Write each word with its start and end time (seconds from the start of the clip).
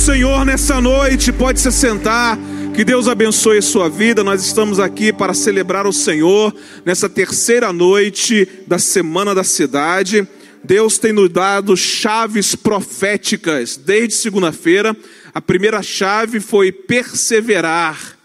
Senhor 0.00 0.46
nessa 0.46 0.80
noite. 0.80 1.30
Pode 1.30 1.60
se 1.60 1.70
sentar. 1.70 2.38
Que 2.74 2.84
Deus 2.84 3.06
abençoe 3.06 3.58
a 3.58 3.62
sua 3.62 3.90
vida. 3.90 4.24
Nós 4.24 4.42
estamos 4.42 4.80
aqui 4.80 5.12
para 5.12 5.34
celebrar 5.34 5.86
o 5.86 5.92
Senhor 5.92 6.54
nessa 6.86 7.06
terceira 7.06 7.70
noite 7.70 8.48
da 8.66 8.78
Semana 8.78 9.34
da 9.34 9.44
Cidade. 9.44 10.26
Deus 10.64 10.96
tem 10.96 11.12
nos 11.12 11.28
dado 11.28 11.76
chaves 11.76 12.54
proféticas 12.54 13.76
desde 13.76 14.14
segunda-feira. 14.14 14.96
A 15.34 15.40
primeira 15.42 15.82
chave 15.82 16.40
foi 16.40 16.72
perseverar. 16.72 18.16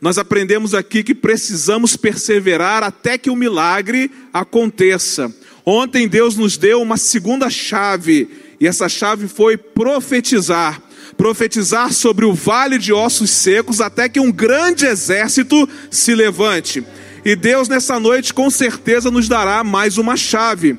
Nós 0.00 0.18
aprendemos 0.18 0.74
aqui 0.74 1.04
que 1.04 1.14
precisamos 1.14 1.96
perseverar 1.96 2.82
até 2.82 3.16
que 3.16 3.30
o 3.30 3.36
milagre 3.36 4.10
aconteça. 4.32 5.32
Ontem 5.64 6.08
Deus 6.08 6.36
nos 6.36 6.56
deu 6.56 6.82
uma 6.82 6.96
segunda 6.96 7.48
chave, 7.48 8.28
e 8.60 8.66
essa 8.66 8.88
chave 8.88 9.28
foi 9.28 9.56
profetizar. 9.56 10.82
Profetizar 11.16 11.92
sobre 11.92 12.24
o 12.24 12.34
vale 12.34 12.78
de 12.78 12.92
ossos 12.92 13.30
secos 13.30 13.80
até 13.80 14.08
que 14.08 14.20
um 14.20 14.32
grande 14.32 14.84
exército 14.84 15.68
se 15.90 16.14
levante. 16.14 16.84
E 17.24 17.34
Deus 17.34 17.68
nessa 17.68 17.98
noite 17.98 18.34
com 18.34 18.50
certeza 18.50 19.10
nos 19.10 19.28
dará 19.28 19.64
mais 19.64 19.96
uma 19.96 20.16
chave. 20.16 20.76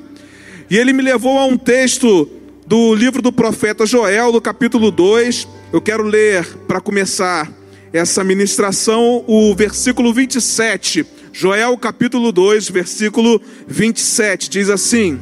E 0.70 0.76
ele 0.76 0.92
me 0.92 1.02
levou 1.02 1.38
a 1.38 1.46
um 1.46 1.56
texto 1.56 2.28
do 2.66 2.94
livro 2.94 3.22
do 3.22 3.32
profeta 3.32 3.86
Joel, 3.86 4.32
no 4.32 4.40
capítulo 4.40 4.90
2. 4.90 5.48
Eu 5.72 5.80
quero 5.80 6.02
ler 6.02 6.44
para 6.66 6.80
começar 6.80 7.50
essa 7.92 8.22
ministração 8.24 9.24
o 9.26 9.54
versículo 9.54 10.12
27. 10.12 11.06
Joel 11.32 11.76
capítulo 11.78 12.32
2, 12.32 12.68
versículo 12.70 13.40
27 13.66 14.50
diz 14.50 14.68
assim: 14.68 15.18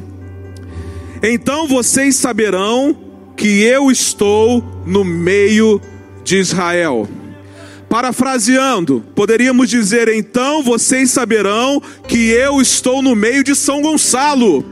Então 1.21 1.67
vocês 1.67 2.15
saberão 2.15 3.04
que 3.35 3.63
eu 3.63 3.91
estou 3.91 4.63
no 4.85 5.03
meio 5.03 5.81
de 6.23 6.37
Israel. 6.37 7.07
Parafraseando, 7.89 9.03
poderíamos 9.15 9.69
dizer: 9.69 10.09
então 10.09 10.63
vocês 10.63 11.11
saberão 11.11 11.81
que 12.07 12.29
eu 12.29 12.59
estou 12.59 13.01
no 13.01 13.15
meio 13.15 13.43
de 13.43 13.55
São 13.55 13.81
Gonçalo. 13.81 14.65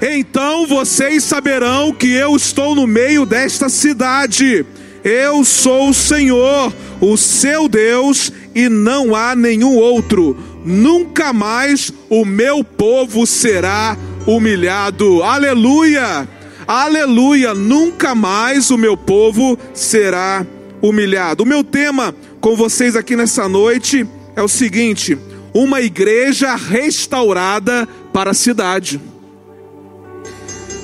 Então 0.00 0.66
vocês 0.66 1.24
saberão 1.24 1.92
que 1.92 2.12
eu 2.12 2.36
estou 2.36 2.74
no 2.74 2.86
meio 2.86 3.24
desta 3.24 3.68
cidade. 3.68 4.64
Eu 5.04 5.44
sou 5.44 5.90
o 5.90 5.94
Senhor, 5.94 6.74
o 7.00 7.16
seu 7.16 7.68
Deus, 7.68 8.32
e 8.54 8.68
não 8.68 9.14
há 9.14 9.36
nenhum 9.36 9.76
outro. 9.76 10.36
Nunca 10.64 11.32
mais 11.32 11.92
o 12.10 12.24
meu 12.24 12.64
povo 12.64 13.24
será 13.24 13.96
humilhado. 14.26 15.22
Aleluia! 15.22 16.28
Aleluia! 16.66 17.54
Nunca 17.54 18.12
mais 18.12 18.72
o 18.72 18.76
meu 18.76 18.96
povo 18.96 19.56
será 19.72 20.44
humilhado. 20.82 21.44
O 21.44 21.46
meu 21.46 21.62
tema 21.62 22.12
com 22.40 22.56
vocês 22.56 22.96
aqui 22.96 23.14
nessa 23.14 23.48
noite 23.48 24.04
é 24.34 24.42
o 24.42 24.48
seguinte: 24.48 25.16
uma 25.54 25.80
igreja 25.80 26.56
restaurada 26.56 27.86
para 28.12 28.32
a 28.32 28.34
cidade. 28.34 29.00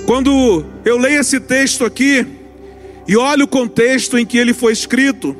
Quando 0.06 0.64
eu 0.84 0.96
leio 0.98 1.20
esse 1.20 1.40
texto 1.40 1.84
aqui, 1.84 2.24
e 3.08 3.16
olha 3.16 3.42
o 3.42 3.48
contexto 3.48 4.16
em 4.16 4.24
que 4.24 4.38
ele 4.38 4.54
foi 4.54 4.72
escrito. 4.72 5.36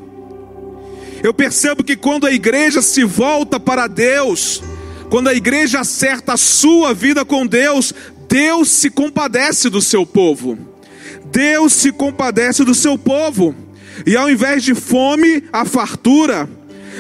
Eu 1.23 1.33
percebo 1.33 1.85
que 1.85 1.95
quando 1.95 2.27
a 2.27 2.33
igreja 2.33 2.83
se 2.83 3.05
volta 3.05 3.61
para 3.61 3.87
Deus, 3.87 4.61
quando 5.09 5.29
a 5.29 5.35
igreja 5.35 5.81
acerta 5.81 6.33
a 6.33 6.37
sua 6.37 6.95
vida 6.95 7.25
com 7.25 7.47
Deus, 7.47 7.93
Deus 8.33 8.71
se 8.71 8.89
compadece 8.89 9.69
do 9.69 9.83
seu 9.83 10.07
povo. 10.07 10.57
Deus 11.27 11.75
se 11.75 11.93
compadece 11.93 12.65
do 12.65 12.75
seu 12.75 12.97
povo. 12.97 13.55
E 14.07 14.17
ao 14.17 14.31
invés 14.31 14.65
de 14.65 14.75
fome, 14.75 15.45
a 15.53 15.67
fartura. 15.67 16.49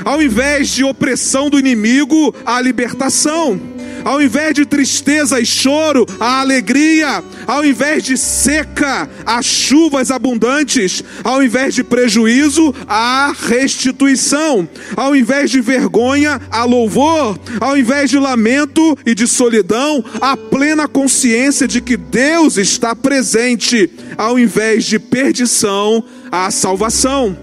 Ao 0.04 0.22
invés 0.22 0.68
de 0.68 0.84
opressão 0.84 1.48
do 1.48 1.58
inimigo, 1.58 2.34
a 2.44 2.60
libertação 2.60 3.58
ao 4.04 4.22
invés 4.22 4.54
de 4.54 4.64
tristeza 4.64 5.40
e 5.40 5.46
choro, 5.46 6.06
a 6.18 6.40
alegria, 6.40 7.22
ao 7.46 7.64
invés 7.64 8.02
de 8.02 8.16
seca, 8.16 9.08
as 9.24 9.44
chuvas 9.46 10.10
abundantes, 10.10 11.02
ao 11.22 11.42
invés 11.42 11.74
de 11.74 11.84
prejuízo, 11.84 12.74
a 12.88 13.32
restituição, 13.36 14.68
ao 14.96 15.14
invés 15.14 15.50
de 15.50 15.60
vergonha, 15.60 16.40
a 16.50 16.64
louvor, 16.64 17.38
ao 17.60 17.76
invés 17.76 18.10
de 18.10 18.18
lamento 18.18 18.96
e 19.06 19.14
de 19.14 19.26
solidão, 19.26 20.04
a 20.20 20.36
plena 20.36 20.88
consciência 20.88 21.66
de 21.68 21.80
que 21.80 21.96
Deus 21.96 22.56
está 22.56 22.94
presente, 22.94 23.90
ao 24.16 24.38
invés 24.38 24.84
de 24.84 24.98
perdição, 24.98 26.04
a 26.30 26.50
salvação. 26.50 27.36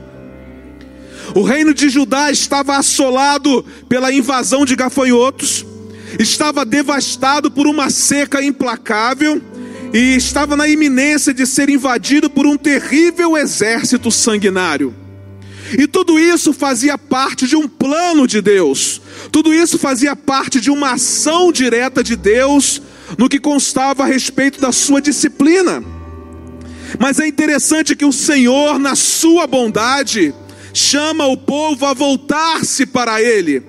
O 1.35 1.43
reino 1.43 1.73
de 1.73 1.89
Judá 1.89 2.31
estava 2.31 2.75
assolado 2.75 3.63
pela 3.87 4.11
invasão 4.11 4.65
de 4.65 4.75
gafanhotos 4.75 5.65
estava 6.17 6.65
devastado 6.65 7.51
por 7.51 7.67
uma 7.67 7.89
seca 7.89 8.43
implacável 8.43 9.41
e 9.93 10.15
estava 10.15 10.55
na 10.55 10.67
iminência 10.67 11.33
de 11.33 11.45
ser 11.45 11.69
invadido 11.69 12.29
por 12.29 12.45
um 12.45 12.57
terrível 12.57 13.37
exército 13.37 14.11
sanguinário. 14.11 14.95
E 15.77 15.85
tudo 15.87 16.17
isso 16.17 16.51
fazia 16.51 16.97
parte 16.97 17.45
de 17.45 17.55
um 17.55 17.67
plano 17.67 18.25
de 18.25 18.41
Deus, 18.41 19.01
tudo 19.31 19.53
isso 19.53 19.77
fazia 19.77 20.15
parte 20.15 20.59
de 20.59 20.71
uma 20.71 20.93
ação 20.93 21.51
direta 21.51 22.03
de 22.03 22.15
Deus 22.15 22.81
no 23.17 23.29
que 23.29 23.39
constava 23.39 24.03
a 24.03 24.07
respeito 24.07 24.59
da 24.59 24.71
sua 24.71 25.01
disciplina. 25.01 25.83
Mas 26.97 27.19
é 27.19 27.27
interessante 27.27 27.95
que 27.95 28.05
o 28.05 28.11
Senhor, 28.11 28.79
na 28.79 28.95
sua 28.95 29.45
bondade, 29.45 30.33
chama 30.73 31.27
o 31.27 31.37
povo 31.37 31.85
a 31.85 31.93
voltar-se 31.93 32.85
para 32.85 33.21
Ele. 33.21 33.68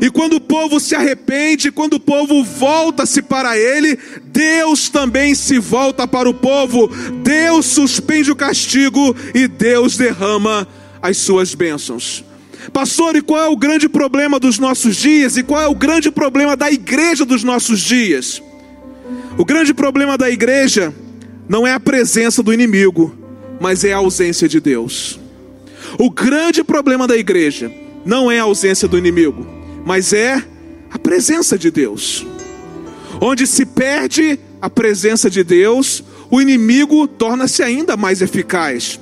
E 0.00 0.10
quando 0.10 0.34
o 0.34 0.40
povo 0.40 0.78
se 0.78 0.94
arrepende, 0.94 1.72
quando 1.72 1.94
o 1.94 2.00
povo 2.00 2.44
volta-se 2.44 3.22
para 3.22 3.56
ele, 3.58 3.98
Deus 4.26 4.88
também 4.88 5.34
se 5.34 5.58
volta 5.58 6.06
para 6.06 6.28
o 6.28 6.34
povo. 6.34 6.88
Deus 7.22 7.66
suspende 7.66 8.30
o 8.30 8.36
castigo 8.36 9.16
e 9.34 9.48
Deus 9.48 9.96
derrama 9.96 10.66
as 11.02 11.16
suas 11.16 11.54
bênçãos. 11.54 12.24
Pastor, 12.72 13.16
e 13.16 13.22
qual 13.22 13.40
é 13.40 13.48
o 13.48 13.56
grande 13.56 13.88
problema 13.88 14.38
dos 14.38 14.58
nossos 14.58 14.96
dias? 14.96 15.36
E 15.36 15.42
qual 15.42 15.62
é 15.62 15.66
o 15.66 15.74
grande 15.74 16.10
problema 16.10 16.56
da 16.56 16.70
igreja 16.70 17.24
dos 17.24 17.42
nossos 17.42 17.80
dias? 17.80 18.42
O 19.38 19.44
grande 19.44 19.72
problema 19.72 20.18
da 20.18 20.30
igreja 20.30 20.94
não 21.48 21.66
é 21.66 21.72
a 21.72 21.80
presença 21.80 22.42
do 22.42 22.52
inimigo, 22.52 23.16
mas 23.60 23.82
é 23.82 23.92
a 23.92 23.96
ausência 23.96 24.48
de 24.48 24.60
Deus. 24.60 25.18
O 25.98 26.10
grande 26.10 26.62
problema 26.62 27.08
da 27.08 27.16
igreja 27.16 27.72
não 28.04 28.30
é 28.30 28.38
a 28.38 28.44
ausência 28.44 28.86
do 28.86 28.96
inimigo, 28.96 29.46
mas 29.84 30.12
é 30.12 30.42
a 30.90 30.98
presença 30.98 31.58
de 31.58 31.70
Deus. 31.70 32.26
Onde 33.20 33.46
se 33.46 33.66
perde 33.66 34.38
a 34.60 34.68
presença 34.68 35.28
de 35.30 35.42
Deus, 35.42 36.02
o 36.30 36.40
inimigo 36.40 37.06
torna-se 37.06 37.62
ainda 37.62 37.96
mais 37.96 38.22
eficaz. 38.22 38.98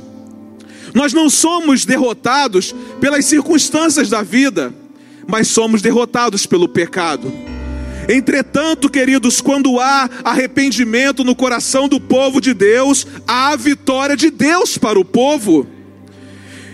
Nós 0.94 1.12
não 1.12 1.28
somos 1.28 1.84
derrotados 1.84 2.74
pelas 3.00 3.24
circunstâncias 3.24 4.08
da 4.08 4.22
vida, 4.22 4.74
mas 5.26 5.48
somos 5.48 5.82
derrotados 5.82 6.46
pelo 6.46 6.68
pecado. 6.68 7.32
Entretanto, 8.08 8.88
queridos, 8.88 9.42
quando 9.42 9.78
há 9.78 10.08
arrependimento 10.24 11.22
no 11.22 11.36
coração 11.36 11.86
do 11.86 12.00
povo 12.00 12.40
de 12.40 12.54
Deus, 12.54 13.06
há 13.26 13.54
vitória 13.54 14.16
de 14.16 14.30
Deus 14.30 14.78
para 14.78 14.98
o 14.98 15.04
povo. 15.04 15.66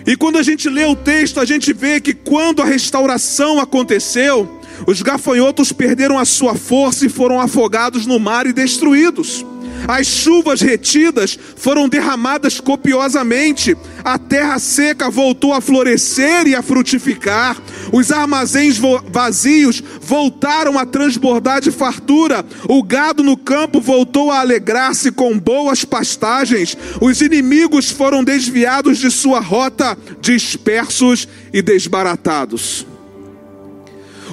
E 0.06 0.16
quando 0.16 0.36
a 0.36 0.42
gente 0.42 0.68
lê 0.68 0.84
o 0.84 0.94
texto, 0.94 1.40
a 1.40 1.44
gente 1.44 1.72
vê 1.72 2.00
que 2.00 2.12
quando 2.12 2.60
a 2.60 2.64
restauração 2.64 3.58
aconteceu, 3.58 4.60
os 4.86 5.00
gafanhotos 5.00 5.72
perderam 5.72 6.18
a 6.18 6.24
sua 6.24 6.54
força 6.54 7.06
e 7.06 7.08
foram 7.08 7.40
afogados 7.40 8.04
no 8.04 8.18
mar 8.18 8.46
e 8.46 8.52
destruídos. 8.52 9.44
As 9.86 10.06
chuvas 10.06 10.60
retidas 10.62 11.38
foram 11.56 11.88
derramadas 11.88 12.58
copiosamente, 12.58 13.76
a 14.02 14.18
terra 14.18 14.58
seca 14.58 15.10
voltou 15.10 15.52
a 15.52 15.60
florescer 15.60 16.46
e 16.46 16.54
a 16.54 16.62
frutificar, 16.62 17.60
os 17.92 18.10
armazéns 18.10 18.78
vazios 19.10 19.82
voltaram 20.00 20.78
a 20.78 20.86
transbordar 20.86 21.60
de 21.60 21.70
fartura, 21.70 22.44
o 22.66 22.82
gado 22.82 23.22
no 23.22 23.36
campo 23.36 23.80
voltou 23.80 24.30
a 24.30 24.40
alegrar-se 24.40 25.12
com 25.12 25.38
boas 25.38 25.84
pastagens, 25.84 26.76
os 27.00 27.20
inimigos 27.20 27.90
foram 27.90 28.24
desviados 28.24 28.98
de 28.98 29.10
sua 29.10 29.40
rota, 29.40 29.98
dispersos 30.20 31.28
e 31.52 31.60
desbaratados. 31.60 32.86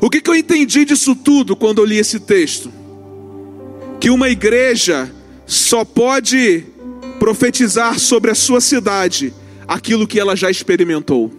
O 0.02 0.10
que, 0.10 0.22
que 0.22 0.30
eu 0.30 0.36
entendi 0.36 0.86
disso 0.86 1.14
tudo 1.14 1.56
quando 1.56 1.80
eu 1.80 1.86
li 1.86 1.98
esse 1.98 2.20
texto? 2.20 2.72
Que 4.00 4.10
uma 4.10 4.30
igreja 4.30 5.12
só 5.52 5.84
pode 5.84 6.64
profetizar 7.20 8.00
sobre 8.00 8.32
a 8.32 8.36
sua 8.36 8.62
cidade 8.62 9.34
aquilo 9.68 10.08
que 10.08 10.18
ela 10.18 10.34
já 10.34 10.50
experimentou. 10.50 11.30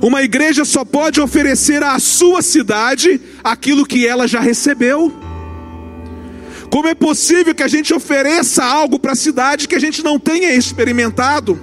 Uma 0.00 0.22
igreja 0.22 0.64
só 0.64 0.82
pode 0.82 1.20
oferecer 1.20 1.82
à 1.82 1.98
sua 1.98 2.40
cidade 2.40 3.20
aquilo 3.44 3.84
que 3.84 4.06
ela 4.06 4.26
já 4.26 4.40
recebeu. 4.40 5.12
Como 6.70 6.88
é 6.88 6.94
possível 6.94 7.54
que 7.54 7.62
a 7.62 7.68
gente 7.68 7.92
ofereça 7.92 8.64
algo 8.64 8.98
para 8.98 9.12
a 9.12 9.16
cidade 9.16 9.68
que 9.68 9.74
a 9.74 9.80
gente 9.80 10.02
não 10.02 10.18
tenha 10.18 10.54
experimentado? 10.54 11.60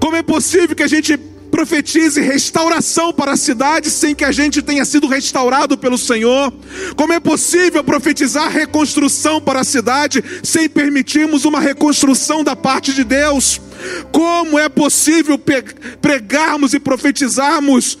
Como 0.00 0.16
é 0.16 0.22
possível 0.22 0.74
que 0.74 0.82
a 0.82 0.88
gente 0.88 1.16
profetize 1.50 2.20
restauração 2.20 3.12
para 3.12 3.32
a 3.32 3.36
cidade 3.36 3.90
sem 3.90 4.14
que 4.14 4.24
a 4.24 4.32
gente 4.32 4.62
tenha 4.62 4.84
sido 4.84 5.06
restaurado 5.06 5.76
pelo 5.76 5.98
Senhor? 5.98 6.52
Como 6.96 7.12
é 7.12 7.20
possível 7.20 7.82
profetizar 7.82 8.50
reconstrução 8.50 9.40
para 9.40 9.60
a 9.60 9.64
cidade 9.64 10.22
sem 10.42 10.68
permitirmos 10.68 11.44
uma 11.44 11.60
reconstrução 11.60 12.44
da 12.44 12.54
parte 12.54 12.92
de 12.92 13.04
Deus? 13.04 13.60
Como 14.12 14.58
é 14.58 14.68
possível 14.68 15.40
pregarmos 16.00 16.74
e 16.74 16.80
profetizarmos 16.80 17.98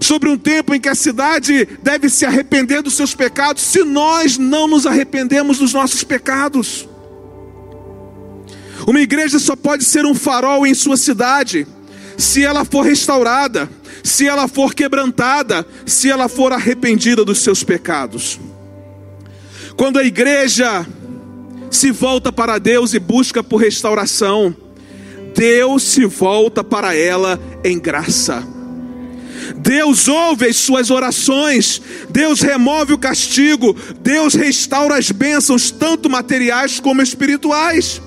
sobre 0.00 0.28
um 0.28 0.36
tempo 0.36 0.74
em 0.74 0.80
que 0.80 0.88
a 0.88 0.94
cidade 0.94 1.66
deve 1.82 2.08
se 2.08 2.26
arrepender 2.26 2.82
dos 2.82 2.94
seus 2.94 3.14
pecados, 3.14 3.62
se 3.62 3.82
nós 3.82 4.36
não 4.36 4.68
nos 4.68 4.86
arrependemos 4.86 5.58
dos 5.58 5.72
nossos 5.72 6.04
pecados? 6.04 6.88
Uma 8.86 9.00
igreja 9.00 9.38
só 9.38 9.56
pode 9.56 9.84
ser 9.84 10.04
um 10.04 10.14
farol 10.14 10.66
em 10.66 10.74
sua 10.74 10.96
cidade 10.96 11.66
se 12.16 12.44
ela 12.44 12.64
for 12.64 12.82
restaurada, 12.82 13.68
se 14.02 14.26
ela 14.26 14.48
for 14.48 14.74
quebrantada, 14.74 15.66
se 15.84 16.10
ela 16.10 16.28
for 16.28 16.52
arrependida 16.52 17.24
dos 17.24 17.38
seus 17.40 17.62
pecados. 17.62 18.38
Quando 19.76 19.98
a 19.98 20.04
igreja 20.04 20.86
se 21.70 21.90
volta 21.90 22.32
para 22.32 22.58
Deus 22.58 22.94
e 22.94 22.98
busca 22.98 23.42
por 23.42 23.58
restauração, 23.58 24.54
Deus 25.34 25.82
se 25.82 26.06
volta 26.06 26.64
para 26.64 26.94
ela 26.94 27.38
em 27.62 27.78
graça. 27.78 28.46
Deus 29.58 30.08
ouve 30.08 30.46
as 30.46 30.56
suas 30.56 30.90
orações, 30.90 31.80
Deus 32.08 32.40
remove 32.40 32.94
o 32.94 32.98
castigo, 32.98 33.76
Deus 34.00 34.34
restaura 34.34 34.96
as 34.96 35.10
bênçãos, 35.10 35.70
tanto 35.70 36.08
materiais 36.08 36.80
como 36.80 37.02
espirituais. 37.02 38.00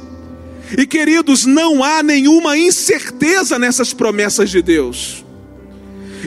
E 0.78 0.86
queridos, 0.86 1.46
não 1.46 1.84
há 1.84 2.04
nenhuma 2.04 2.58
incerteza 2.58 3.58
nessas 3.58 3.94
promessas 3.94 4.50
de 4.50 4.62
Deus. 4.62 5.26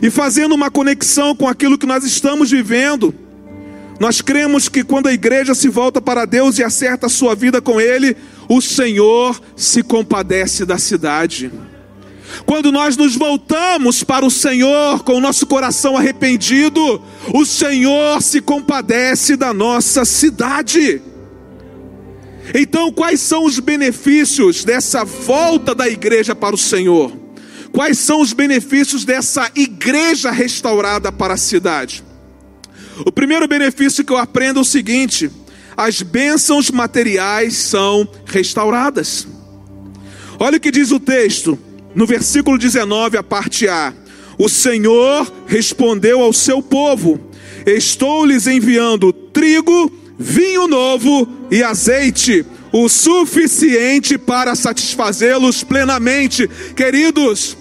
E 0.02 0.10
fazendo 0.10 0.54
uma 0.54 0.70
conexão 0.70 1.34
com 1.34 1.46
aquilo 1.46 1.78
que 1.78 1.86
nós 1.86 2.04
estamos 2.04 2.50
vivendo, 2.50 3.14
nós 4.00 4.20
cremos 4.20 4.68
que 4.68 4.82
quando 4.82 5.06
a 5.06 5.12
igreja 5.12 5.54
se 5.54 5.68
volta 5.68 6.00
para 6.00 6.24
Deus 6.24 6.58
e 6.58 6.64
acerta 6.64 7.06
a 7.06 7.10
sua 7.10 7.34
vida 7.34 7.60
com 7.60 7.80
Ele, 7.80 8.16
o 8.48 8.60
Senhor 8.60 9.40
se 9.54 9.82
compadece 9.82 10.64
da 10.64 10.78
cidade. 10.78 11.52
Quando 12.46 12.72
nós 12.72 12.96
nos 12.96 13.14
voltamos 13.14 14.02
para 14.02 14.24
o 14.24 14.30
Senhor 14.30 15.04
com 15.04 15.14
o 15.14 15.20
nosso 15.20 15.46
coração 15.46 15.96
arrependido, 15.96 17.00
o 17.32 17.44
Senhor 17.44 18.22
se 18.22 18.40
compadece 18.40 19.36
da 19.36 19.52
nossa 19.52 20.04
cidade. 20.04 21.00
Então, 22.54 22.92
quais 22.92 23.20
são 23.20 23.44
os 23.44 23.58
benefícios 23.58 24.64
dessa 24.64 25.04
volta 25.04 25.74
da 25.74 25.88
igreja 25.88 26.34
para 26.34 26.54
o 26.54 26.58
Senhor? 26.58 27.12
Quais 27.72 27.98
são 27.98 28.20
os 28.20 28.32
benefícios 28.32 29.04
dessa 29.04 29.50
igreja 29.54 30.30
restaurada 30.30 31.10
para 31.10 31.34
a 31.34 31.38
cidade? 31.38 32.04
O 33.06 33.10
primeiro 33.10 33.48
benefício 33.48 34.04
que 34.04 34.12
eu 34.12 34.18
aprendo 34.18 34.58
é 34.58 34.62
o 34.62 34.64
seguinte: 34.64 35.30
as 35.76 36.02
bênçãos 36.02 36.70
materiais 36.70 37.54
são 37.54 38.06
restauradas. 38.26 39.26
Olha 40.38 40.58
o 40.58 40.60
que 40.60 40.70
diz 40.70 40.90
o 40.90 41.00
texto, 41.00 41.58
no 41.94 42.06
versículo 42.06 42.58
19, 42.58 43.16
a 43.16 43.22
parte 43.22 43.66
A: 43.68 43.94
O 44.38 44.48
Senhor 44.48 45.32
respondeu 45.46 46.20
ao 46.20 46.32
seu 46.32 46.62
povo: 46.62 47.18
Estou 47.64 48.26
lhes 48.26 48.46
enviando 48.46 49.12
trigo 49.12 49.90
vinho 50.22 50.68
novo 50.68 51.28
e 51.50 51.62
azeite, 51.62 52.46
o 52.72 52.88
suficiente 52.88 54.16
para 54.16 54.54
satisfazê-los 54.54 55.62
plenamente. 55.64 56.48
Queridos, 56.74 57.56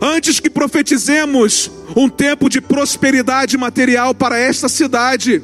antes 0.00 0.40
que 0.40 0.50
profetizemos 0.50 1.70
um 1.94 2.08
tempo 2.08 2.48
de 2.48 2.60
prosperidade 2.60 3.56
material 3.56 4.14
para 4.14 4.38
esta 4.38 4.68
cidade, 4.68 5.42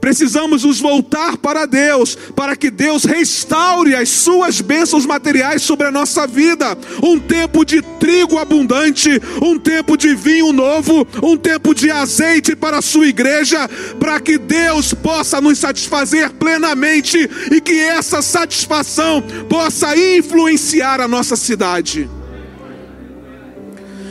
Precisamos 0.00 0.64
nos 0.64 0.80
voltar 0.80 1.36
para 1.36 1.66
Deus, 1.66 2.16
para 2.34 2.56
que 2.56 2.70
Deus 2.70 3.04
restaure 3.04 3.94
as 3.94 4.08
suas 4.08 4.60
bênçãos 4.60 5.06
materiais 5.06 5.62
sobre 5.62 5.86
a 5.86 5.90
nossa 5.90 6.26
vida. 6.26 6.76
Um 7.02 7.18
tempo 7.18 7.64
de 7.64 7.82
trigo 7.82 8.38
abundante, 8.38 9.10
um 9.42 9.58
tempo 9.58 9.96
de 9.96 10.14
vinho 10.14 10.52
novo, 10.52 11.06
um 11.22 11.36
tempo 11.36 11.74
de 11.74 11.90
azeite 11.90 12.54
para 12.56 12.78
a 12.78 12.82
sua 12.82 13.06
igreja, 13.06 13.68
para 13.98 14.20
que 14.20 14.38
Deus 14.38 14.92
possa 14.94 15.40
nos 15.40 15.58
satisfazer 15.58 16.30
plenamente 16.32 17.18
e 17.50 17.60
que 17.60 17.78
essa 17.80 18.22
satisfação 18.22 19.22
possa 19.48 19.96
influenciar 19.96 21.00
a 21.00 21.08
nossa 21.08 21.36
cidade. 21.36 22.08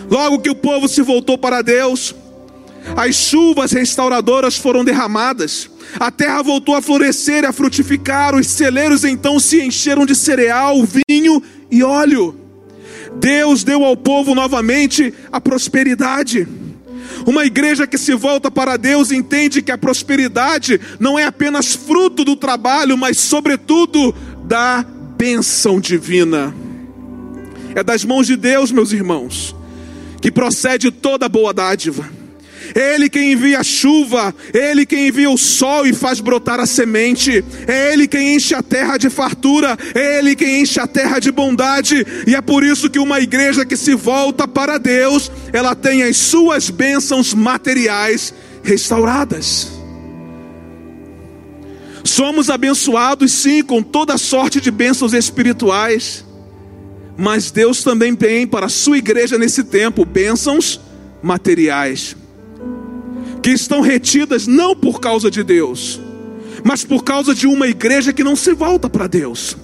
Logo 0.10 0.40
que 0.40 0.50
o 0.50 0.56
povo 0.56 0.88
se 0.88 1.02
voltou 1.02 1.38
para 1.38 1.62
Deus, 1.62 2.14
as 2.96 3.16
chuvas 3.16 3.72
restauradoras 3.72 4.58
foram 4.58 4.84
derramadas, 4.84 5.70
a 6.00 6.12
terra 6.12 6.42
voltou 6.42 6.76
a 6.76 6.82
florescer 6.82 7.44
e 7.44 7.48
a 7.48 7.54
frutificar, 7.54 8.36
os 8.36 8.48
celeiros 8.48 9.04
então 9.04 9.40
se 9.40 9.62
encheram 9.62 10.06
de 10.06 10.16
cereal, 10.16 10.76
vinho 11.08 11.42
e 11.70 11.84
óleo. 11.84 12.40
Deus 13.16 13.64
deu 13.64 13.84
ao 13.84 13.96
povo 13.96 14.34
novamente 14.34 15.14
a 15.32 15.40
prosperidade. 15.40 16.48
Uma 17.28 17.46
igreja 17.46 17.86
que 17.86 17.98
se 17.98 18.14
volta 18.16 18.50
para 18.50 18.76
Deus 18.76 19.12
entende 19.12 19.62
que 19.62 19.72
a 19.72 19.78
prosperidade 19.78 20.80
não 21.00 21.18
é 21.18 21.26
apenas 21.26 21.76
fruto 21.76 22.26
do 22.26 22.36
trabalho, 22.36 22.98
mas, 22.98 23.20
sobretudo, 23.20 24.14
da 24.46 24.84
bênção 25.18 25.80
divina. 25.80 26.54
É 27.76 27.84
das 27.84 28.04
mãos 28.04 28.28
de 28.28 28.36
Deus, 28.36 28.72
meus 28.72 28.92
irmãos, 28.92 29.56
que 30.22 30.32
procede 30.32 30.92
toda 30.92 31.30
boa 31.30 31.54
dádiva. 31.54 32.23
É 32.74 32.96
Ele 32.96 33.10
quem 33.10 33.34
envia 33.34 33.60
a 33.60 33.64
chuva, 33.64 34.34
é 34.54 34.72
Ele 34.72 34.86
quem 34.86 35.08
envia 35.08 35.30
o 35.30 35.38
sol 35.38 35.86
e 35.86 35.94
faz 35.94 36.20
brotar 36.20 36.60
a 36.60 36.66
semente, 36.66 37.44
é 37.68 37.94
Ele 37.94 38.08
quem 38.08 38.36
enche 38.36 38.54
a 38.54 38.64
terra 38.64 38.98
de 38.98 39.10
fartura, 39.10 39.78
é 39.94 40.20
Ele 40.20 40.36
quem 40.36 40.62
enche 40.62 40.80
a 40.80 40.88
terra 40.88 41.20
de 41.20 41.32
bondade, 41.32 42.06
e 42.26 42.36
é 42.36 42.42
por 42.42 42.64
isso 42.64 42.90
que 42.90 43.00
uma 43.00 43.20
igreja 43.20 43.66
que 43.66 43.76
se 43.76 43.94
volta 43.94 44.48
para 44.48 44.78
Deus, 44.78 45.32
ela 45.52 45.76
tem 45.76 46.04
as 46.04 46.18
suas 46.18 46.70
bênçãos 46.70 47.34
materiais 47.34 48.34
restauradas. 48.64 49.72
Somos 52.04 52.50
abençoados 52.50 53.32
sim 53.32 53.64
com 53.64 53.82
toda 53.82 54.18
sorte 54.18 54.60
de 54.60 54.70
bênçãos 54.70 55.14
espirituais, 55.14 56.26
mas 57.18 57.52
Deus 57.52 57.84
também 57.84 58.16
tem 58.16 58.48
para 58.48 58.66
a 58.66 58.70
sua 58.70 58.98
igreja 58.98 59.38
nesse 59.38 59.64
tempo 59.64 60.04
bênçãos 60.04 60.80
materiais 61.22 62.16
que 63.44 63.52
estão 63.52 63.82
retidas 63.82 64.48
não 64.48 64.74
por 64.74 65.02
causa 65.02 65.30
de 65.30 65.44
Deus, 65.44 66.00
mas 66.64 66.86
por 66.86 67.04
causa 67.04 67.36
de 67.36 67.46
uma 67.46 67.68
igreja 67.68 68.14
que 68.14 68.24
não 68.24 68.38
se 68.38 68.54
volta 68.54 68.90
para 68.90 69.06
Deus. 69.06 69.58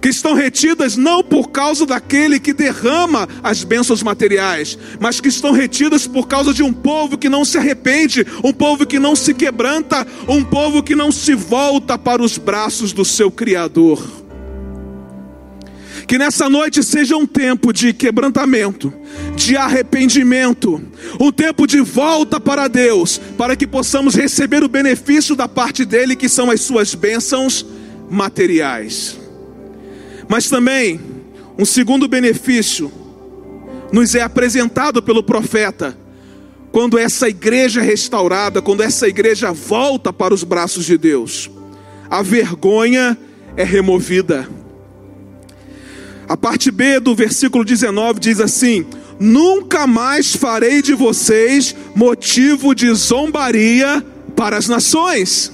Que 0.00 0.08
estão 0.08 0.34
retidas 0.34 0.96
não 0.96 1.22
por 1.22 1.50
causa 1.50 1.84
daquele 1.84 2.38
que 2.38 2.52
derrama 2.52 3.28
as 3.42 3.64
bênçãos 3.64 4.02
materiais, 4.02 4.78
mas 5.00 5.20
que 5.20 5.28
estão 5.28 5.50
retidas 5.50 6.06
por 6.06 6.28
causa 6.28 6.54
de 6.54 6.62
um 6.62 6.72
povo 6.72 7.18
que 7.18 7.28
não 7.28 7.44
se 7.44 7.58
arrepende, 7.58 8.24
um 8.42 8.52
povo 8.52 8.86
que 8.86 8.98
não 9.00 9.16
se 9.16 9.34
quebranta, 9.34 10.06
um 10.28 10.44
povo 10.44 10.82
que 10.82 10.94
não 10.94 11.10
se 11.10 11.34
volta 11.34 11.98
para 11.98 12.22
os 12.22 12.38
braços 12.38 12.92
do 12.92 13.04
seu 13.04 13.30
Criador. 13.30 14.23
Que 16.06 16.18
nessa 16.18 16.48
noite 16.48 16.82
seja 16.82 17.16
um 17.16 17.26
tempo 17.26 17.72
de 17.72 17.92
quebrantamento, 17.92 18.92
de 19.34 19.56
arrependimento, 19.56 20.82
um 21.18 21.32
tempo 21.32 21.66
de 21.66 21.80
volta 21.80 22.38
para 22.38 22.68
Deus, 22.68 23.18
para 23.38 23.56
que 23.56 23.66
possamos 23.66 24.14
receber 24.14 24.62
o 24.62 24.68
benefício 24.68 25.34
da 25.34 25.48
parte 25.48 25.84
dele, 25.84 26.14
que 26.14 26.28
são 26.28 26.50
as 26.50 26.60
suas 26.60 26.94
bênçãos 26.94 27.64
materiais. 28.10 29.18
Mas 30.28 30.48
também, 30.48 31.00
um 31.58 31.64
segundo 31.64 32.06
benefício 32.06 32.92
nos 33.92 34.14
é 34.14 34.22
apresentado 34.22 35.02
pelo 35.02 35.22
profeta, 35.22 35.96
quando 36.72 36.98
essa 36.98 37.28
igreja 37.28 37.80
é 37.80 37.84
restaurada, 37.84 38.60
quando 38.60 38.82
essa 38.82 39.06
igreja 39.06 39.52
volta 39.52 40.12
para 40.12 40.34
os 40.34 40.42
braços 40.42 40.84
de 40.84 40.98
Deus, 40.98 41.48
a 42.10 42.20
vergonha 42.20 43.16
é 43.56 43.62
removida. 43.62 44.48
A 46.28 46.36
parte 46.36 46.70
B 46.70 47.00
do 47.00 47.14
versículo 47.14 47.64
19 47.64 48.18
diz 48.18 48.40
assim: 48.40 48.86
Nunca 49.18 49.86
mais 49.86 50.34
farei 50.34 50.82
de 50.82 50.94
vocês 50.94 51.74
motivo 51.94 52.74
de 52.74 52.92
zombaria 52.94 54.04
para 54.34 54.56
as 54.56 54.68
nações. 54.68 55.52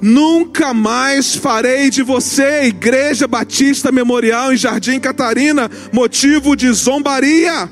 Nunca 0.00 0.72
mais 0.72 1.34
farei 1.34 1.90
de 1.90 2.02
você, 2.02 2.66
Igreja 2.66 3.26
Batista 3.26 3.90
Memorial 3.90 4.52
em 4.52 4.56
Jardim 4.56 5.00
Catarina, 5.00 5.68
motivo 5.92 6.54
de 6.54 6.70
zombaria. 6.72 7.68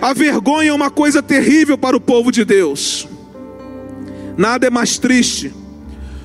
A 0.00 0.12
vergonha 0.12 0.70
é 0.70 0.72
uma 0.72 0.90
coisa 0.90 1.22
terrível 1.22 1.78
para 1.78 1.96
o 1.96 2.00
povo 2.00 2.30
de 2.30 2.44
Deus. 2.44 3.08
Nada 4.36 4.66
é 4.66 4.70
mais 4.70 4.98
triste 4.98 5.52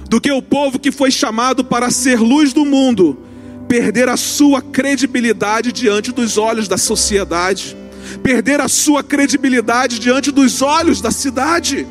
do 0.10 0.22
que 0.22 0.32
o 0.32 0.42
povo 0.42 0.78
que 0.78 0.92
foi 0.92 1.10
chamado 1.10 1.64
para 1.64 1.90
ser 1.90 2.20
luz 2.20 2.54
do 2.54 2.66
mundo 2.66 3.18
perder 3.74 4.08
a 4.08 4.16
sua 4.16 4.62
credibilidade 4.62 5.72
diante 5.72 6.12
dos 6.12 6.38
olhos 6.38 6.68
da 6.68 6.78
sociedade, 6.78 7.76
perder 8.22 8.62
a 8.62 8.68
sua 8.68 9.04
credibilidade 9.04 9.98
diante 9.98 10.32
dos 10.32 10.62
olhos 10.62 11.02
da 11.02 11.10
cidade. 11.10 11.88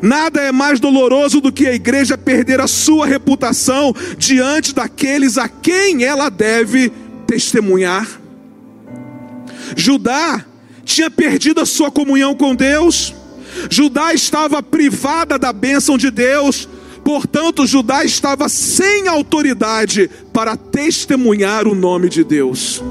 Nada 0.00 0.40
é 0.40 0.50
mais 0.50 0.80
doloroso 0.80 1.38
do 1.38 1.52
que 1.52 1.66
a 1.66 1.74
igreja 1.74 2.16
perder 2.16 2.62
a 2.62 2.66
sua 2.66 3.04
reputação 3.04 3.94
diante 4.16 4.74
daqueles 4.74 5.36
a 5.36 5.50
quem 5.50 6.02
ela 6.02 6.30
deve 6.30 6.90
testemunhar. 7.26 8.08
Judá 9.76 10.46
tinha 10.82 11.10
perdido 11.10 11.60
a 11.60 11.66
sua 11.66 11.90
comunhão 11.90 12.34
com 12.34 12.54
Deus, 12.54 13.14
Judá 13.68 14.14
estava 14.14 14.62
privada 14.62 15.38
da 15.38 15.52
bênção 15.52 15.98
de 15.98 16.10
Deus, 16.10 16.66
portanto, 17.04 17.66
Judá 17.66 18.02
estava 18.02 18.48
sem 18.48 19.08
autoridade 19.08 20.08
para 20.40 20.56
testemunhar 20.56 21.68
o 21.68 21.74
nome 21.74 22.08
de 22.08 22.24
Deus. 22.24 22.82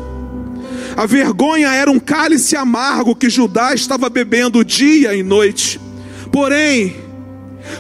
A 0.96 1.08
vergonha 1.08 1.70
era 1.70 1.90
um 1.90 2.00
cálice 2.00 2.56
amargo 2.56 3.16
que 3.16 3.28
Judá 3.28 3.74
estava 3.74 4.08
bebendo 4.08 4.64
dia 4.64 5.16
e 5.16 5.24
noite. 5.24 5.82
Porém, 6.32 6.96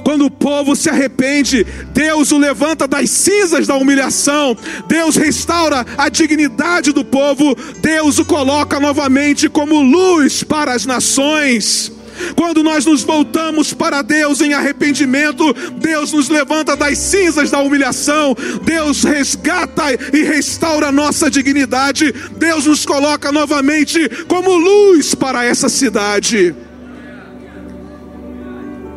quando 0.04 0.26
o 0.26 0.32
povo 0.32 0.76
se 0.76 0.90
arrepende, 0.90 1.64
Deus 1.94 2.32
o 2.32 2.40
levanta 2.40 2.88
das 2.88 3.12
cinzas 3.12 3.68
da 3.68 3.76
humilhação, 3.76 4.58
Deus 4.88 5.16
restaura 5.16 5.86
a 5.96 6.10
dignidade 6.10 6.92
do 6.92 7.06
povo, 7.06 7.56
Deus 7.80 8.18
o 8.18 8.26
coloca 8.26 8.80
novamente 8.80 9.48
como 9.48 9.84
luz 9.84 10.42
para 10.42 10.74
as 10.74 10.88
nações. 10.88 11.92
Quando 12.36 12.64
nós 12.64 12.86
nos 12.86 13.04
voltamos 13.04 13.74
para 13.74 14.02
Deus 14.02 14.42
em 14.42 14.54
arrependimento, 14.54 15.54
Deus 15.80 16.12
nos 16.12 16.30
levanta 16.30 16.76
das 16.76 16.98
cinzas 16.98 17.52
da 17.52 17.60
humilhação, 17.60 18.36
Deus 18.64 19.04
resgata 19.04 19.84
e 20.14 20.24
restaura 20.24 20.92
nossa 20.92 21.30
dignidade, 21.30 22.14
Deus 22.38 22.66
nos 22.66 22.86
coloca 22.86 23.32
novamente 23.32 24.08
como 24.28 24.56
luz 24.56 25.16
para 25.16 25.44
essa 25.44 25.70
cidade. 25.70 26.56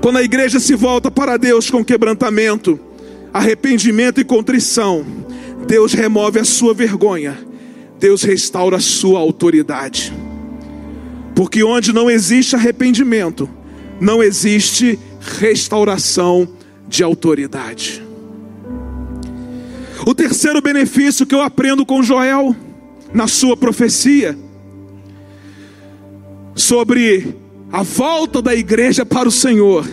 Quando 0.01 0.19
a 0.19 0.23
igreja 0.23 0.59
se 0.59 0.75
volta 0.75 1.11
para 1.11 1.37
Deus 1.37 1.71
com 1.71 1.85
quebrantamento, 1.85 2.79
arrependimento 3.33 4.21
e 4.21 4.25
contrição, 4.25 5.07
Deus 5.67 5.93
remove 5.93 6.41
a 6.41 6.45
sua 6.45 6.75
vergonha, 6.75 7.39
Deus 7.99 8.23
restaura 8.23 8.79
a 8.79 8.81
sua 8.81 9.21
autoridade. 9.21 10.13
Porque 11.35 11.63
onde 11.63 11.93
não 11.93 12.11
existe 12.11 12.55
arrependimento, 12.55 13.49
não 14.01 14.23
existe 14.23 14.99
restauração 15.21 16.49
de 16.89 17.03
autoridade. 17.03 18.03
O 20.05 20.15
terceiro 20.15 20.61
benefício 20.61 21.25
que 21.25 21.35
eu 21.35 21.41
aprendo 21.41 21.87
com 21.87 22.03
Joel, 22.03 22.55
na 23.15 23.29
sua 23.29 23.57
profecia, 23.57 24.37
sobre 26.55 27.35
a 27.71 27.83
volta 27.83 28.43
da 28.43 28.55
igreja 28.55 29.07
para 29.07 29.29
o 29.29 29.33
Senhor 29.33 29.89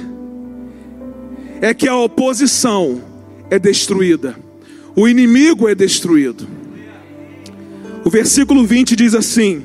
é 1.61 1.73
que 1.73 1.87
a 1.87 1.95
oposição 1.95 3.01
é 3.49 3.59
destruída, 3.59 4.35
o 4.95 5.07
inimigo 5.07 5.67
é 5.69 5.75
destruído. 5.75 6.47
O 8.03 8.09
versículo 8.09 8.65
20 8.65 8.95
diz 8.95 9.13
assim: 9.13 9.61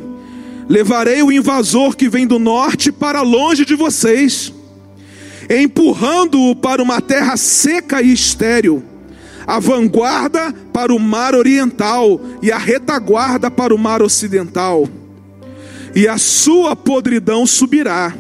Levarei 0.69 1.23
o 1.23 1.33
invasor 1.33 1.97
que 1.97 2.09
vem 2.09 2.27
do 2.27 2.39
norte 2.39 2.91
para 2.91 3.21
longe 3.23 3.65
de 3.65 3.75
vocês, 3.75 4.53
empurrando-o 5.49 6.57
para 6.57 6.83
uma 6.83 7.01
terra 7.01 7.37
seca 7.37 8.01
e 8.01 8.13
estéril, 8.13 8.83
a 9.47 9.59
vanguarda 9.59 10.53
para 10.73 10.95
o 10.95 10.99
mar 10.99 11.35
oriental 11.35 12.21
e 12.43 12.51
a 12.51 12.57
retaguarda 12.57 13.51
para 13.51 13.75
o 13.75 13.79
mar 13.79 14.03
ocidental 14.03 14.89
e 15.95 16.09
a 16.09 16.19
sua 16.19 16.75
podridão 16.75 17.47
subirá, 17.47 18.13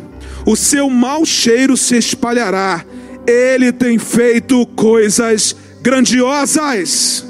o 0.47 0.55
seu 0.55 0.89
mau 0.89 1.27
cheiro 1.27 1.77
se 1.77 1.97
espalhará. 1.97 2.85
Ele 3.27 3.73
tem 3.73 3.99
feito 3.99 4.65
coisas 4.77 5.57
grandiosas. 5.83 7.27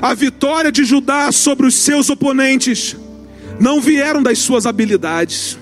A 0.00 0.14
vitória 0.14 0.72
de 0.72 0.84
Judá 0.84 1.30
sobre 1.30 1.66
os 1.66 1.74
seus 1.74 2.10
oponentes 2.10 2.96
não 3.62 3.80
vieram 3.80 4.20
das 4.20 4.40
suas 4.40 4.66
habilidades, 4.66 5.56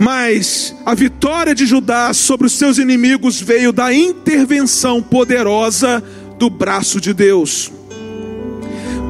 mas 0.00 0.74
a 0.86 0.94
vitória 0.94 1.54
de 1.54 1.66
Judá 1.66 2.14
sobre 2.14 2.46
os 2.46 2.54
seus 2.54 2.78
inimigos 2.78 3.38
veio 3.38 3.74
da 3.74 3.92
intervenção 3.92 5.02
poderosa 5.02 6.02
do 6.38 6.48
braço 6.48 6.98
de 6.98 7.12
Deus. 7.12 7.70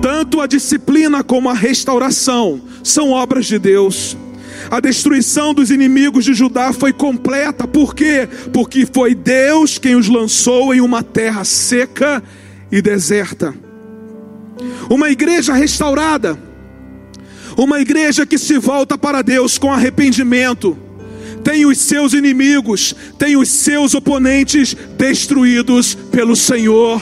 Tanto 0.03 0.41
a 0.41 0.49
disciplina 0.49 1.23
como 1.23 1.49
a 1.49 1.55
restauração 1.55 2.61
são 2.83 3.13
obras 3.13 3.47
de 3.47 3.61
Deus. 3.61 4.17
A 4.69 4.81
destruição 4.81 5.55
dos 5.55 5.71
inimigos 5.71 6.25
de 6.25 6.35
Judá 6.35 6.73
foi 6.73 6.93
completa, 6.93 7.69
por 7.69 7.95
quê? 7.95 8.29
Porque 8.53 8.89
foi 8.93 9.15
Deus 9.15 9.79
quem 9.79 9.95
os 9.95 10.09
lançou 10.09 10.75
em 10.75 10.81
uma 10.81 11.01
terra 11.01 11.45
seca 11.45 12.21
e 12.73 12.83
deserta. 12.83 13.55
Uma 14.91 15.11
igreja 15.11 15.53
restaurada, 15.53 16.46
uma 17.57 17.81
igreja 17.81 18.27
que 18.27 18.39
se 18.39 18.59
volta 18.59 18.99
para 18.99 19.23
Deus 19.23 19.59
com 19.59 19.73
arrependimento, 19.73 20.77
tem 21.43 21.65
os 21.65 21.79
seus 21.79 22.13
inimigos, 22.13 22.95
tem 23.19 23.37
os 23.37 23.49
seus 23.49 23.95
oponentes 23.95 24.77
destruídos 24.99 25.95
pelo 26.11 26.35
Senhor. 26.35 27.01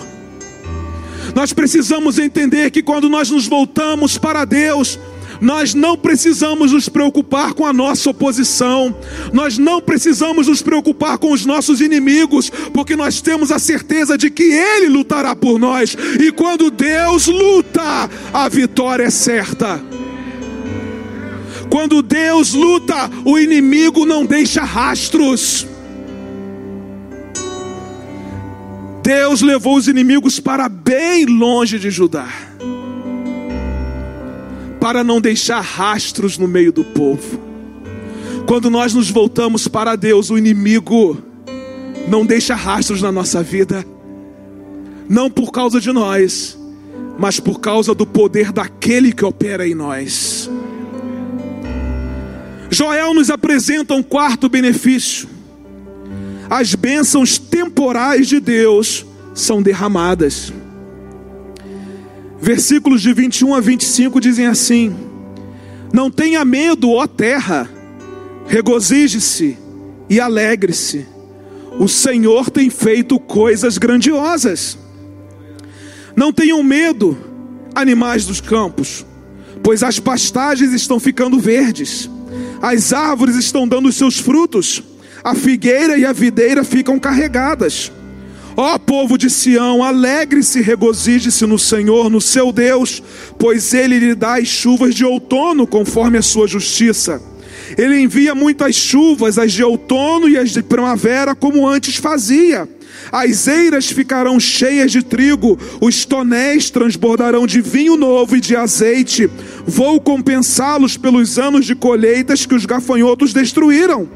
Nós 1.34 1.52
precisamos 1.52 2.18
entender 2.18 2.70
que 2.70 2.82
quando 2.82 3.08
nós 3.08 3.30
nos 3.30 3.46
voltamos 3.46 4.18
para 4.18 4.44
Deus, 4.44 4.98
nós 5.40 5.74
não 5.74 5.96
precisamos 5.96 6.72
nos 6.72 6.88
preocupar 6.88 7.54
com 7.54 7.66
a 7.66 7.72
nossa 7.72 8.10
oposição, 8.10 8.94
nós 9.32 9.58
não 9.58 9.80
precisamos 9.80 10.46
nos 10.46 10.62
preocupar 10.62 11.18
com 11.18 11.32
os 11.32 11.44
nossos 11.44 11.80
inimigos, 11.80 12.50
porque 12.72 12.94
nós 12.94 13.20
temos 13.20 13.50
a 13.50 13.58
certeza 13.58 14.16
de 14.16 14.30
que 14.30 14.44
Ele 14.44 14.88
lutará 14.88 15.34
por 15.34 15.58
nós, 15.58 15.96
e 16.20 16.30
quando 16.30 16.70
Deus 16.70 17.26
luta, 17.26 18.10
a 18.32 18.48
vitória 18.48 19.04
é 19.04 19.10
certa. 19.10 19.82
Quando 21.74 22.02
Deus 22.02 22.52
luta, 22.52 23.10
o 23.24 23.36
inimigo 23.36 24.06
não 24.06 24.24
deixa 24.24 24.62
rastros. 24.62 25.66
Deus 29.02 29.42
levou 29.42 29.76
os 29.76 29.88
inimigos 29.88 30.38
para 30.38 30.68
bem 30.68 31.26
longe 31.26 31.76
de 31.80 31.90
Judá, 31.90 32.28
para 34.78 35.02
não 35.02 35.20
deixar 35.20 35.62
rastros 35.62 36.38
no 36.38 36.46
meio 36.46 36.70
do 36.70 36.84
povo. 36.84 37.40
Quando 38.46 38.70
nós 38.70 38.94
nos 38.94 39.10
voltamos 39.10 39.66
para 39.66 39.96
Deus, 39.96 40.30
o 40.30 40.38
inimigo 40.38 41.20
não 42.06 42.24
deixa 42.24 42.54
rastros 42.54 43.02
na 43.02 43.10
nossa 43.10 43.42
vida, 43.42 43.84
não 45.08 45.28
por 45.28 45.50
causa 45.50 45.80
de 45.80 45.90
nós, 45.90 46.56
mas 47.18 47.40
por 47.40 47.58
causa 47.58 47.92
do 47.92 48.06
poder 48.06 48.52
daquele 48.52 49.12
que 49.12 49.24
opera 49.24 49.66
em 49.66 49.74
nós. 49.74 50.48
Joel 52.74 53.14
nos 53.14 53.30
apresenta 53.30 53.94
um 53.94 54.02
quarto 54.02 54.48
benefício 54.48 55.28
as 56.48 56.74
bênçãos 56.74 57.38
temporais 57.38 58.28
de 58.28 58.38
Deus 58.38 59.04
são 59.34 59.62
derramadas. 59.62 60.52
Versículos 62.40 63.00
de 63.00 63.12
21 63.12 63.54
a 63.54 63.60
25 63.60 64.20
dizem 64.20 64.46
assim: 64.46 64.94
Não 65.92 66.10
tenha 66.10 66.44
medo, 66.44 66.90
ó 66.90 67.06
terra, 67.06 67.68
regozije-se 68.46 69.56
e 70.08 70.20
alegre-se. 70.20 71.06
O 71.78 71.88
Senhor 71.88 72.50
tem 72.50 72.70
feito 72.70 73.18
coisas 73.18 73.78
grandiosas. 73.78 74.78
Não 76.14 76.32
tenham 76.32 76.62
medo, 76.62 77.18
animais 77.74 78.26
dos 78.26 78.40
campos, 78.40 79.04
pois 79.62 79.82
as 79.82 79.98
pastagens 79.98 80.72
estão 80.72 81.00
ficando 81.00 81.40
verdes, 81.40 82.08
as 82.66 82.92
árvores 82.92 83.36
estão 83.36 83.68
dando 83.68 83.88
os 83.88 83.96
seus 83.96 84.18
frutos 84.18 84.82
a 85.24 85.34
figueira 85.34 85.96
e 85.96 86.04
a 86.04 86.12
videira 86.12 86.62
ficam 86.62 86.98
carregadas. 86.98 87.90
Ó 88.54 88.78
povo 88.78 89.16
de 89.16 89.30
Sião, 89.30 89.82
alegre-se 89.82 90.60
regozije-se 90.60 91.46
no 91.46 91.58
Senhor, 91.58 92.10
no 92.10 92.20
seu 92.20 92.52
Deus, 92.52 93.02
pois 93.38 93.72
ele 93.72 93.98
lhe 93.98 94.14
dá 94.14 94.36
as 94.36 94.46
chuvas 94.46 94.94
de 94.94 95.02
outono 95.02 95.66
conforme 95.66 96.18
a 96.18 96.22
sua 96.22 96.46
justiça. 96.46 97.20
Ele 97.78 97.98
envia 97.98 98.34
muitas 98.34 98.76
chuvas, 98.76 99.38
as 99.38 99.50
de 99.50 99.64
outono 99.64 100.28
e 100.28 100.36
as 100.36 100.50
de 100.50 100.62
primavera, 100.62 101.34
como 101.34 101.66
antes 101.66 101.96
fazia. 101.96 102.68
As 103.10 103.46
eiras 103.46 103.86
ficarão 103.86 104.38
cheias 104.40 104.90
de 104.90 105.02
trigo, 105.02 105.58
os 105.80 106.04
tonéis 106.04 106.70
transbordarão 106.70 107.46
de 107.46 107.60
vinho 107.60 107.96
novo 107.96 108.36
e 108.36 108.40
de 108.40 108.56
azeite. 108.56 109.30
Vou 109.66 110.00
compensá-los 110.00 110.96
pelos 110.96 111.38
anos 111.38 111.64
de 111.66 111.74
colheitas 111.74 112.46
que 112.46 112.54
os 112.54 112.66
gafanhotos 112.66 113.32
destruíram 113.32 114.08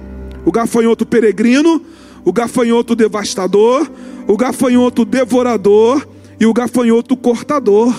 o 0.49 0.53
gafanhoto 0.53 1.05
peregrino, 1.05 1.83
o 2.25 2.33
gafanhoto 2.33 2.97
devastador, 2.97 3.87
o 4.27 4.35
gafanhoto 4.35 5.05
devorador 5.05 6.09
e 6.41 6.47
o 6.47 6.55
gafanhoto 6.55 7.15
cortador, 7.15 7.95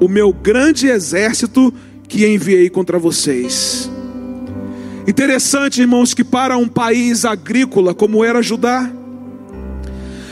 o 0.00 0.08
meu 0.08 0.32
grande 0.32 0.86
exército 0.86 1.74
que 2.08 2.24
enviei 2.24 2.70
contra 2.70 3.00
vocês. 3.00 3.90
Interessante, 5.08 5.80
irmãos, 5.80 6.14
que 6.14 6.22
para 6.22 6.56
um 6.56 6.68
país 6.68 7.24
agrícola 7.24 7.92
como 7.92 8.24
era 8.24 8.42
Judá, 8.42 8.88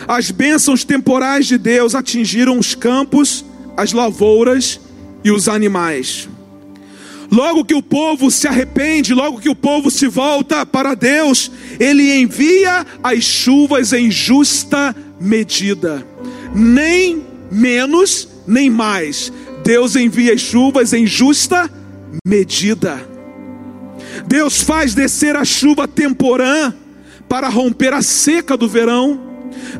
as 0.06 0.30
bênçãos 0.30 0.84
temporais 0.84 1.46
de 1.46 1.58
Deus 1.58 1.94
atingiram 1.94 2.58
os 2.58 2.74
campos, 2.74 3.44
as 3.76 3.92
lavouras 3.92 4.80
e 5.24 5.30
os 5.30 5.48
animais. 5.48 6.28
Logo 7.30 7.64
que 7.64 7.74
o 7.74 7.82
povo 7.82 8.30
se 8.30 8.46
arrepende, 8.46 9.14
logo 9.14 9.40
que 9.40 9.48
o 9.48 9.56
povo 9.56 9.90
se 9.90 10.06
volta 10.06 10.64
para 10.64 10.94
Deus, 10.94 11.50
Ele 11.80 12.20
envia 12.20 12.86
as 13.02 13.24
chuvas 13.24 13.92
em 13.92 14.10
justa 14.10 14.94
medida, 15.18 16.06
nem 16.54 17.24
menos 17.50 18.28
nem 18.46 18.70
mais. 18.70 19.32
Deus 19.64 19.96
envia 19.96 20.34
as 20.34 20.40
chuvas 20.40 20.92
em 20.92 21.06
justa 21.06 21.70
medida. 22.26 23.00
Deus 24.26 24.62
faz 24.62 24.94
descer 24.94 25.36
a 25.36 25.44
chuva 25.44 25.88
temporã 25.88 26.72
para 27.28 27.48
romper 27.48 27.92
a 27.92 28.02
seca 28.02 28.56
do 28.56 28.68
verão 28.68 29.23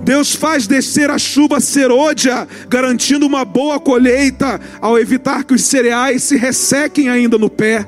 Deus 0.05 0.35
faz 0.35 0.67
descer 0.67 1.11
a 1.11 1.19
chuva 1.19 1.61
serôdia, 1.61 2.47
garantindo 2.69 3.27
uma 3.27 3.45
boa 3.45 3.81
colheita, 3.81 4.61
ao 4.81 4.99
evitar 4.99 5.45
que 5.45 5.55
os 5.55 5.63
cereais 5.63 6.23
se 6.23 6.37
ressequem 6.37 7.09
ainda 7.09 7.39
no 7.39 7.49
pé. 7.49 7.87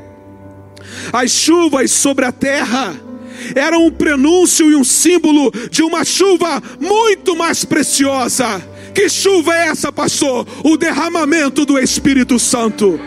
As 1.13 1.31
chuvas 1.31 1.91
sobre 1.91 2.25
a 2.25 2.33
terra 2.33 2.95
eram 3.55 3.87
um 3.87 3.91
prenúncio 3.91 4.71
e 4.71 4.75
um 4.75 4.83
símbolo 4.83 5.53
de 5.71 5.83
uma 5.83 6.05
chuva 6.05 6.63
muito 6.81 7.37
mais 7.37 7.65
preciosa. 7.65 8.63
Que 8.95 9.11
chuva 9.11 9.55
é 9.55 9.69
essa, 9.69 9.93
pastor? 9.93 10.47
O 10.65 10.79
derramamento 10.79 11.67
do 11.67 11.79
Espírito 11.79 12.39
Santo. 12.39 12.99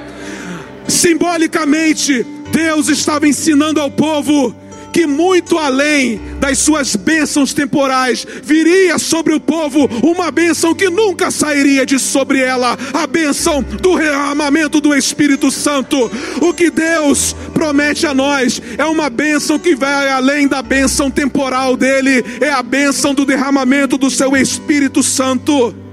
Simbolicamente, 0.88 2.24
Deus 2.52 2.90
estava 2.90 3.28
ensinando 3.28 3.82
ao 3.82 3.90
povo 3.90 4.56
que 4.92 5.06
muito 5.06 5.58
além 5.58 6.20
das 6.40 6.60
suas 6.60 6.96
bênçãos 6.96 7.54
temporais, 7.54 8.26
viria 8.44 8.98
sobre 8.98 9.34
o 9.34 9.40
povo 9.40 9.90
uma 10.04 10.32
bênção 10.32 10.74
que 10.74 10.90
nunca 10.90 11.32
sairia 11.32 11.86
de 11.86 12.00
sobre 12.00 12.40
ela, 12.40 12.78
a 12.94 13.06
bênção 13.06 13.62
do 13.62 13.98
derramamento 13.98 14.80
do 14.80 14.96
Espírito 14.96 15.52
Santo. 15.52 16.10
O 16.42 16.54
que 16.54 16.70
Deus 16.70 17.36
promete 17.54 18.06
a 18.06 18.14
nós 18.14 18.62
é 18.78 18.86
uma 18.86 19.10
bênção 19.10 19.60
que 19.60 19.76
vai 19.76 20.10
além 20.10 20.48
da 20.48 20.62
bênção 20.62 21.12
temporal 21.12 21.76
dele, 21.76 22.24
é 22.42 22.50
a 22.50 22.64
bênção 22.64 23.14
do 23.14 23.26
derramamento 23.26 23.98
do 23.98 24.10
seu 24.10 24.36
Espírito 24.36 25.04
Santo. 25.04 25.89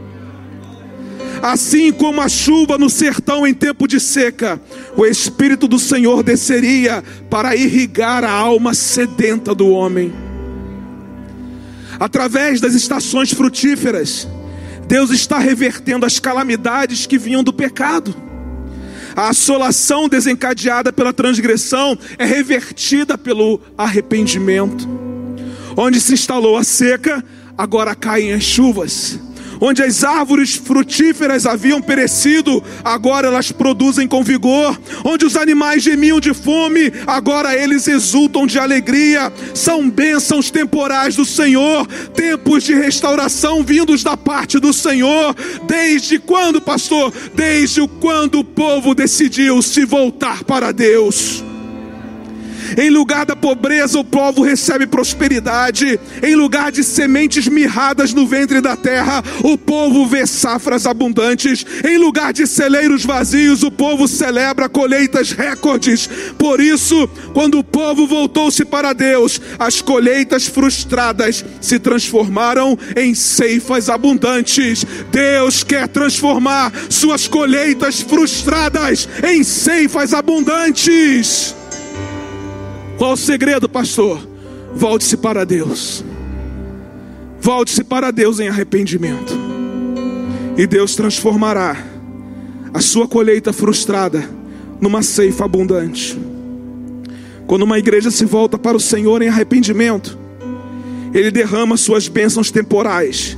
Assim 1.42 1.92
como 1.92 2.20
a 2.20 2.28
chuva 2.28 2.78
no 2.78 2.88
sertão 2.88 3.46
em 3.46 3.52
tempo 3.52 3.86
de 3.86 4.00
seca, 4.00 4.60
o 4.96 5.04
Espírito 5.04 5.68
do 5.68 5.78
Senhor 5.78 6.22
desceria 6.22 7.04
para 7.28 7.54
irrigar 7.54 8.24
a 8.24 8.30
alma 8.30 8.74
sedenta 8.74 9.54
do 9.54 9.68
homem. 9.68 10.12
Através 11.98 12.60
das 12.60 12.74
estações 12.74 13.32
frutíferas, 13.32 14.28
Deus 14.86 15.10
está 15.10 15.38
revertendo 15.38 16.06
as 16.06 16.18
calamidades 16.18 17.06
que 17.06 17.18
vinham 17.18 17.42
do 17.42 17.52
pecado. 17.52 18.14
A 19.14 19.30
assolação 19.30 20.08
desencadeada 20.08 20.92
pela 20.92 21.12
transgressão 21.12 21.98
é 22.18 22.24
revertida 22.24 23.16
pelo 23.16 23.60
arrependimento. 23.76 24.86
Onde 25.76 26.00
se 26.00 26.14
instalou 26.14 26.56
a 26.56 26.64
seca, 26.64 27.24
agora 27.56 27.94
caem 27.94 28.32
as 28.32 28.42
chuvas 28.42 29.18
onde 29.60 29.82
as 29.82 30.04
árvores 30.04 30.54
frutíferas 30.54 31.46
haviam 31.46 31.80
perecido, 31.80 32.62
agora 32.84 33.28
elas 33.28 33.52
produzem 33.52 34.06
com 34.06 34.22
vigor, 34.22 34.78
onde 35.04 35.24
os 35.24 35.36
animais 35.36 35.82
gemiam 35.82 36.20
de 36.20 36.34
fome, 36.34 36.92
agora 37.06 37.56
eles 37.56 37.86
exultam 37.86 38.46
de 38.46 38.58
alegria. 38.58 39.32
São 39.54 39.88
bênçãos 39.88 40.50
temporais 40.50 41.16
do 41.16 41.24
Senhor, 41.24 41.86
tempos 42.14 42.64
de 42.64 42.74
restauração 42.74 43.62
vindos 43.62 44.02
da 44.02 44.16
parte 44.16 44.58
do 44.58 44.72
Senhor. 44.72 45.34
Desde 45.66 46.18
quando, 46.18 46.60
pastor? 46.60 47.12
Desde 47.34 47.86
quando 48.00 48.40
o 48.40 48.44
povo 48.44 48.94
decidiu 48.94 49.62
se 49.62 49.84
voltar 49.84 50.44
para 50.44 50.72
Deus. 50.72 51.45
Em 52.76 52.90
lugar 52.90 53.24
da 53.26 53.36
pobreza, 53.36 53.98
o 53.98 54.04
povo 54.04 54.42
recebe 54.42 54.86
prosperidade. 54.86 55.98
Em 56.22 56.34
lugar 56.34 56.72
de 56.72 56.82
sementes 56.82 57.48
mirradas 57.48 58.12
no 58.12 58.26
ventre 58.26 58.60
da 58.60 58.76
terra, 58.76 59.22
o 59.42 59.56
povo 59.56 60.06
vê 60.06 60.26
safras 60.26 60.86
abundantes. 60.86 61.64
Em 61.84 61.98
lugar 61.98 62.32
de 62.32 62.46
celeiros 62.46 63.04
vazios, 63.04 63.62
o 63.62 63.70
povo 63.70 64.08
celebra 64.08 64.68
colheitas 64.68 65.32
recordes. 65.32 66.08
Por 66.38 66.60
isso, 66.60 67.08
quando 67.32 67.58
o 67.58 67.64
povo 67.64 68.06
voltou-se 68.06 68.64
para 68.64 68.92
Deus, 68.92 69.40
as 69.58 69.80
colheitas 69.80 70.46
frustradas 70.46 71.44
se 71.60 71.78
transformaram 71.78 72.78
em 72.96 73.14
ceifas 73.14 73.88
abundantes. 73.88 74.84
Deus 75.10 75.62
quer 75.62 75.88
transformar 75.88 76.72
suas 76.88 77.28
colheitas 77.28 78.00
frustradas 78.00 79.08
em 79.26 79.42
ceifas 79.42 80.12
abundantes. 80.14 81.54
Qual 82.98 83.12
o 83.12 83.16
segredo, 83.16 83.68
pastor? 83.68 84.26
Volte-se 84.74 85.18
para 85.18 85.44
Deus. 85.44 86.02
Volte-se 87.38 87.84
para 87.84 88.10
Deus 88.10 88.40
em 88.40 88.48
arrependimento. 88.48 89.34
E 90.56 90.66
Deus 90.66 90.96
transformará 90.96 91.76
a 92.72 92.80
sua 92.80 93.06
colheita 93.06 93.52
frustrada 93.52 94.28
numa 94.80 95.02
ceifa 95.02 95.44
abundante. 95.44 96.18
Quando 97.46 97.62
uma 97.62 97.78
igreja 97.78 98.10
se 98.10 98.24
volta 98.24 98.58
para 98.58 98.76
o 98.76 98.80
Senhor 98.80 99.20
em 99.20 99.28
arrependimento, 99.28 100.18
Ele 101.12 101.30
derrama 101.30 101.76
suas 101.76 102.08
bênçãos 102.08 102.50
temporais, 102.50 103.36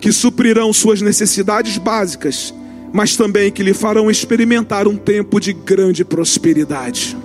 que 0.00 0.12
suprirão 0.12 0.72
suas 0.72 1.02
necessidades 1.02 1.76
básicas, 1.76 2.54
mas 2.92 3.16
também 3.16 3.52
que 3.52 3.62
lhe 3.62 3.74
farão 3.74 4.10
experimentar 4.10 4.88
um 4.88 4.96
tempo 4.96 5.38
de 5.38 5.52
grande 5.52 6.04
prosperidade. 6.04 7.16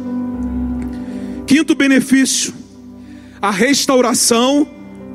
Quinto 1.50 1.74
benefício, 1.74 2.54
a 3.42 3.50
restauração 3.50 4.68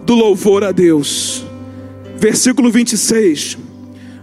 do 0.04 0.16
louvor 0.16 0.64
a 0.64 0.72
Deus. 0.72 1.46
Versículo 2.16 2.72
26. 2.72 3.56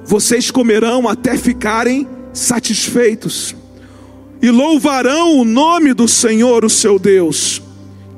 Vocês 0.03 0.51
comerão 0.51 1.07
até 1.07 1.37
ficarem 1.37 2.05
satisfeitos, 2.33 3.55
e 4.41 4.49
louvarão 4.49 5.39
o 5.39 5.45
nome 5.45 5.93
do 5.93 6.05
Senhor, 6.05 6.65
o 6.65 6.69
seu 6.69 6.99
Deus, 6.99 7.61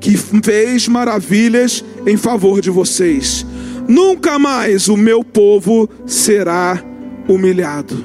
que 0.00 0.16
fez 0.16 0.88
maravilhas 0.88 1.84
em 2.04 2.16
favor 2.16 2.60
de 2.60 2.70
vocês. 2.70 3.46
Nunca 3.86 4.40
mais 4.40 4.88
o 4.88 4.96
meu 4.96 5.22
povo 5.22 5.88
será 6.04 6.82
humilhado. 7.28 8.04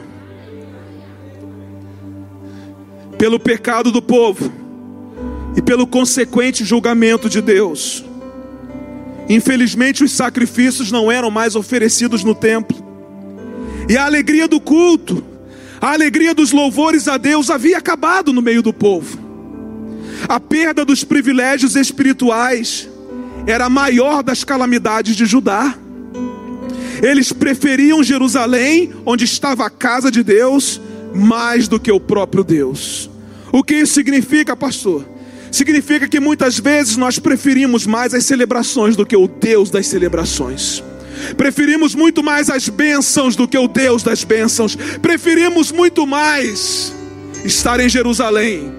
Pelo 3.18 3.40
pecado 3.40 3.92
do 3.92 4.04
povo, 4.04 4.59
e 5.60 5.62
pelo 5.62 5.86
consequente 5.86 6.64
julgamento 6.64 7.30
de 7.30 7.42
Deus. 7.42 8.06
Infelizmente, 9.28 10.06
os 10.06 10.14
sacrifícios 10.14 10.90
não 10.90 11.12
eram 11.12 11.30
mais 11.30 11.54
oferecidos 11.54 12.24
no 12.24 12.34
templo, 12.34 12.78
e 13.90 13.98
a 13.98 14.06
alegria 14.06 14.48
do 14.48 14.62
culto, 14.62 15.22
a 15.82 15.92
alegria 15.92 16.34
dos 16.34 16.54
louvores 16.54 17.10
a 17.10 17.18
Deus 17.18 17.50
havia 17.50 17.78
acabado 17.78 18.32
no 18.32 18.42
meio 18.42 18.62
do 18.62 18.72
povo. 18.72 19.20
A 20.30 20.40
perda 20.40 20.86
dos 20.86 21.04
privilégios 21.04 21.76
espirituais 21.76 22.88
era 23.46 23.66
a 23.66 23.70
maior 23.70 24.24
das 24.24 24.46
calamidades 24.46 25.14
de 25.14 25.26
Judá. 25.26 25.76
Eles 27.02 27.34
preferiam 27.34 28.02
Jerusalém, 28.02 28.94
onde 29.06 29.26
estava 29.26 29.66
a 29.66 29.70
casa 29.70 30.10
de 30.10 30.24
Deus, 30.24 30.80
mais 31.14 31.68
do 31.68 31.82
que 31.82 31.92
o 31.92 32.00
próprio 32.00 32.46
Deus. 32.46 33.10
O 33.52 33.62
que 33.62 33.76
isso 33.76 33.94
significa, 33.94 34.56
pastor? 34.56 35.19
Significa 35.52 36.08
que 36.08 36.20
muitas 36.20 36.60
vezes 36.60 36.98
nós 36.98 37.20
preferimos 37.20 37.86
mais 37.86 38.14
as 38.14 38.26
celebrações 38.26 38.96
do 38.96 39.06
que 39.06 39.16
o 39.16 39.28
Deus 39.28 39.70
das 39.70 39.88
celebrações. 39.88 40.84
Preferimos 41.36 41.96
muito 41.96 42.24
mais 42.24 42.50
as 42.50 42.70
bênçãos 42.70 43.36
do 43.36 43.48
que 43.48 43.58
o 43.58 43.68
Deus 43.68 44.04
das 44.04 44.24
bênçãos. 44.24 44.76
Preferimos 45.02 45.72
muito 45.72 46.08
mais 46.08 46.94
estar 47.44 47.80
em 47.80 47.90
Jerusalém 47.90 48.72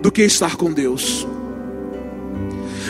do 0.00 0.10
que 0.10 0.22
estar 0.22 0.56
com 0.56 0.72
Deus. 0.72 1.26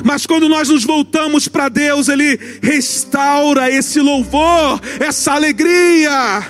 Mas 0.05 0.25
quando 0.25 0.49
nós 0.49 0.69
nos 0.69 0.85
voltamos 0.85 1.49
para 1.49 1.69
Deus, 1.69 2.09
Ele 2.09 2.39
restaura 2.63 3.71
esse 3.71 4.01
louvor, 4.01 4.81
essa 4.99 5.33
alegria. 5.33 6.47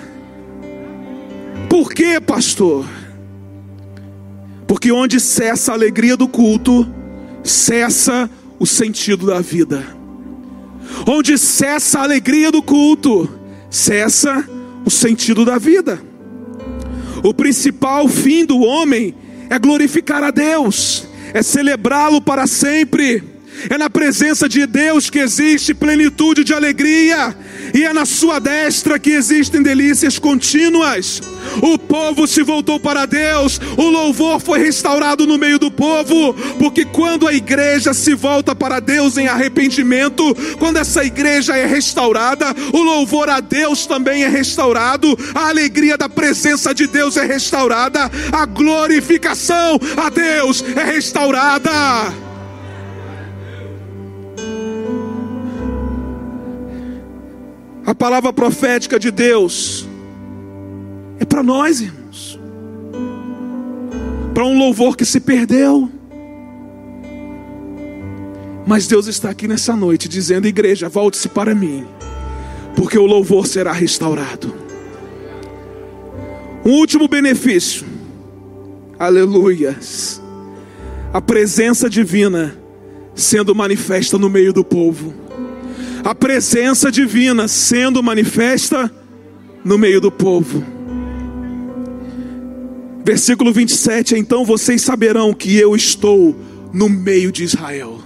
Por 1.69 1.93
quê, 1.93 2.21
pastor? 2.21 2.87
Porque 4.71 4.93
onde 4.93 5.19
cessa 5.19 5.73
a 5.73 5.75
alegria 5.75 6.17
do 6.17 6.29
culto, 6.29 6.89
cessa 7.43 8.31
o 8.57 8.65
sentido 8.65 9.27
da 9.27 9.41
vida. 9.41 9.85
Onde 11.09 11.37
cessa 11.37 11.99
a 11.99 12.03
alegria 12.05 12.53
do 12.53 12.63
culto, 12.63 13.29
cessa 13.69 14.49
o 14.87 14.89
sentido 14.89 15.45
da 15.45 15.59
vida. 15.59 16.01
O 17.25 17.35
principal 17.35 18.07
fim 18.07 18.45
do 18.45 18.61
homem 18.61 19.13
é 19.49 19.59
glorificar 19.59 20.23
a 20.23 20.31
Deus, 20.31 21.05
é 21.35 21.43
celebrá-lo 21.43 22.23
para 22.23 22.47
sempre. 22.47 23.25
É 23.69 23.77
na 23.77 23.91
presença 23.91 24.49
de 24.49 24.67
Deus 24.67 25.11
que 25.11 25.19
existe 25.19 25.75
plenitude 25.75 26.45
de 26.45 26.55
alegria, 26.55 27.37
e 27.75 27.85
é 27.85 27.93
na 27.93 28.07
sua 28.07 28.39
destra 28.39 28.99
que 28.99 29.11
existem 29.11 29.63
delícias 29.63 30.19
contínuas. 30.19 31.21
O 31.63 31.79
povo 31.79 32.27
se 32.27 32.43
voltou 32.43 32.79
para 32.81 33.07
Deus, 33.07 33.61
o 33.77 33.89
louvor 33.89 34.41
foi 34.41 34.61
restaurado 34.61 35.27
no 35.27 35.37
meio 35.37 35.59
do 35.59 35.71
povo, 35.71 36.35
porque 36.59 36.85
quando 36.85 37.27
a 37.27 37.35
igreja 37.35 37.93
se 37.93 38.15
volta 38.15 38.55
para 38.55 38.81
Deus 38.81 39.17
em 39.17 39.27
arrependimento, 39.27 40.35
quando 40.59 40.79
essa 40.79 41.05
igreja 41.05 41.57
é 41.57 41.67
restaurada, 41.67 42.55
o 42.73 42.83
louvor 42.83 43.29
a 43.29 43.41
Deus 43.41 43.85
também 43.87 44.25
é 44.25 44.29
restaurado, 44.29 45.19
a 45.35 45.49
alegria 45.49 45.99
da 45.99 46.09
presença 46.09 46.75
de 46.75 46.87
Deus 46.87 47.17
é 47.17 47.25
restaurada, 47.25 48.11
a 48.33 48.47
glorificação 48.47 49.79
a 49.97 50.09
Deus 50.09 50.65
é 50.77 50.85
restaurada. 50.85 52.30
A 57.87 57.95
palavra 57.95 58.33
profética 58.33 58.99
de 58.99 59.11
Deus 59.11 59.89
é 61.19 61.25
para 61.25 61.43
nós, 61.43 61.81
irmãos. 61.81 62.39
Para 64.35 64.45
um 64.45 64.59
louvor 64.59 64.97
que 64.97 65.05
se 65.05 65.21
perdeu. 65.21 65.91
Mas 68.67 68.87
Deus 68.87 69.07
está 69.07 69.31
aqui 69.31 69.49
nessa 69.49 69.75
noite 69.75 70.09
dizendo: 70.09 70.47
igreja, 70.47 70.89
volte-se 70.89 71.29
para 71.29 71.55
mim, 71.55 71.87
porque 72.77 72.99
o 72.99 73.07
louvor 73.07 73.47
será 73.47 73.73
restaurado. 73.73 74.55
Um 76.65 76.73
último 76.73 77.09
benefício, 77.09 77.87
aleluias, 78.99 80.23
a 81.13 81.21
presença 81.21 81.89
divina 81.89 82.55
sendo 83.15 83.55
manifesta 83.55 84.19
no 84.19 84.29
meio 84.29 84.53
do 84.53 84.63
povo 84.63 85.30
a 86.05 86.15
presença 86.15 86.91
divina 86.91 87.47
sendo 87.47 88.03
manifesta 88.03 88.91
no 89.65 89.77
meio 89.77 90.01
do 90.01 90.11
povo. 90.11 90.65
Versículo 93.05 93.53
27: 93.53 94.17
Então 94.17 94.45
vocês 94.45 94.83
saberão 94.83 95.35
que 95.35 95.57
eu 95.57 95.77
estou 95.77 96.37
no 96.73 96.89
meio 96.89 97.31
de 97.31 97.45
Israel. 97.45 98.01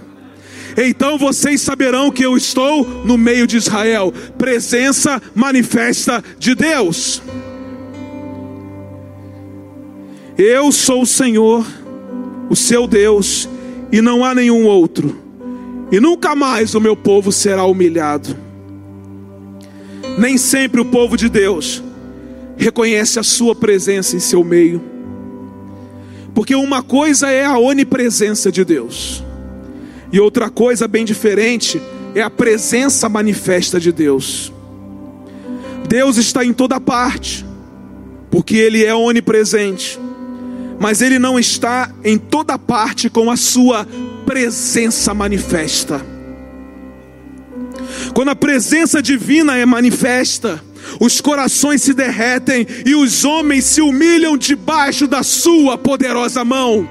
Então 0.77 1.17
vocês 1.17 1.61
saberão 1.61 2.11
que 2.11 2.25
eu 2.25 2.35
estou 2.35 2.83
no 3.05 3.17
meio 3.17 3.47
de 3.47 3.55
Israel, 3.55 4.13
presença 4.37 5.21
manifesta 5.33 6.23
de 6.37 6.53
Deus. 6.53 7.21
Eu 10.37 10.69
sou 10.73 11.03
o 11.03 11.05
Senhor, 11.05 11.65
o 12.49 12.55
seu 12.57 12.87
Deus, 12.87 13.47
e 13.89 14.01
não 14.01 14.25
há 14.25 14.35
nenhum 14.35 14.65
outro 14.65 15.24
e 15.91 15.99
nunca 15.99 16.35
mais 16.35 16.75
o 16.75 16.81
meu 16.81 16.95
povo 16.95 17.31
será 17.31 17.65
humilhado. 17.65 18.35
Nem 20.17 20.37
sempre 20.37 20.81
o 20.81 20.85
povo 20.85 21.17
de 21.17 21.29
Deus 21.29 21.83
reconhece 22.57 23.19
a 23.19 23.23
sua 23.23 23.53
presença 23.53 24.15
em 24.15 24.19
seu 24.19 24.43
meio. 24.43 24.81
Porque 26.33 26.55
uma 26.55 26.81
coisa 26.81 27.29
é 27.29 27.45
a 27.45 27.57
onipresença 27.57 28.51
de 28.51 28.63
Deus, 28.65 29.23
e 30.11 30.19
outra 30.19 30.49
coisa 30.49 30.87
bem 30.87 31.05
diferente 31.05 31.81
é 32.13 32.21
a 32.21 32.29
presença 32.29 33.07
manifesta 33.07 33.79
de 33.79 33.91
Deus. 33.91 34.51
Deus 35.87 36.17
está 36.17 36.43
em 36.43 36.53
toda 36.53 36.79
parte, 36.79 37.45
porque 38.29 38.57
Ele 38.57 38.83
é 38.83 38.93
onipresente, 38.93 39.99
mas 40.79 41.01
Ele 41.01 41.19
não 41.19 41.39
está 41.39 41.91
em 42.03 42.17
toda 42.17 42.57
parte 42.57 43.09
com 43.09 43.31
a 43.31 43.37
sua 43.37 43.87
presença 44.25 45.13
manifesta. 45.13 46.05
Quando 48.13 48.29
a 48.29 48.35
presença 48.35 49.01
divina 49.01 49.57
é 49.57 49.65
manifesta, 49.65 50.61
os 50.99 51.19
corações 51.19 51.81
se 51.81 51.93
derretem 51.93 52.65
e 52.85 52.95
os 52.95 53.25
homens 53.25 53.65
se 53.65 53.81
humilham 53.81 54.37
debaixo 54.37 55.07
da 55.07 55.23
sua 55.23 55.77
poderosa 55.77 56.43
mão. 56.43 56.87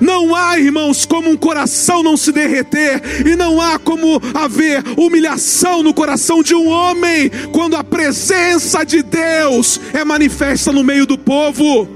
Não 0.00 0.34
há, 0.34 0.58
irmãos, 0.58 1.04
como 1.04 1.30
um 1.30 1.36
coração 1.36 2.02
não 2.02 2.16
se 2.16 2.32
derreter, 2.32 3.00
e 3.24 3.36
não 3.36 3.60
há 3.60 3.78
como 3.78 4.20
haver 4.34 4.82
humilhação 4.96 5.80
no 5.80 5.94
coração 5.94 6.42
de 6.42 6.56
um 6.56 6.66
homem, 6.66 7.30
quando 7.52 7.76
a 7.76 7.84
presença 7.84 8.84
de 8.84 9.00
Deus 9.02 9.80
é 9.92 10.04
manifesta 10.04 10.72
no 10.72 10.82
meio 10.82 11.06
do 11.06 11.16
povo 11.16 11.95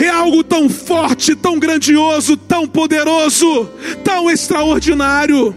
é 0.00 0.08
algo 0.08 0.42
tão 0.42 0.68
forte, 0.68 1.34
tão 1.34 1.58
grandioso, 1.58 2.36
tão 2.36 2.66
poderoso, 2.66 3.68
tão 4.02 4.30
extraordinário. 4.30 5.54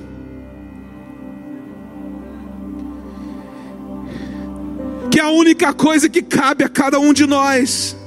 Que 5.11 5.19
a 5.19 5.29
única 5.29 5.73
coisa 5.73 6.07
que 6.07 6.21
cabe 6.21 6.63
a 6.63 6.69
cada 6.69 6.99
um 6.99 7.11
de 7.11 7.25
nós 7.25 7.97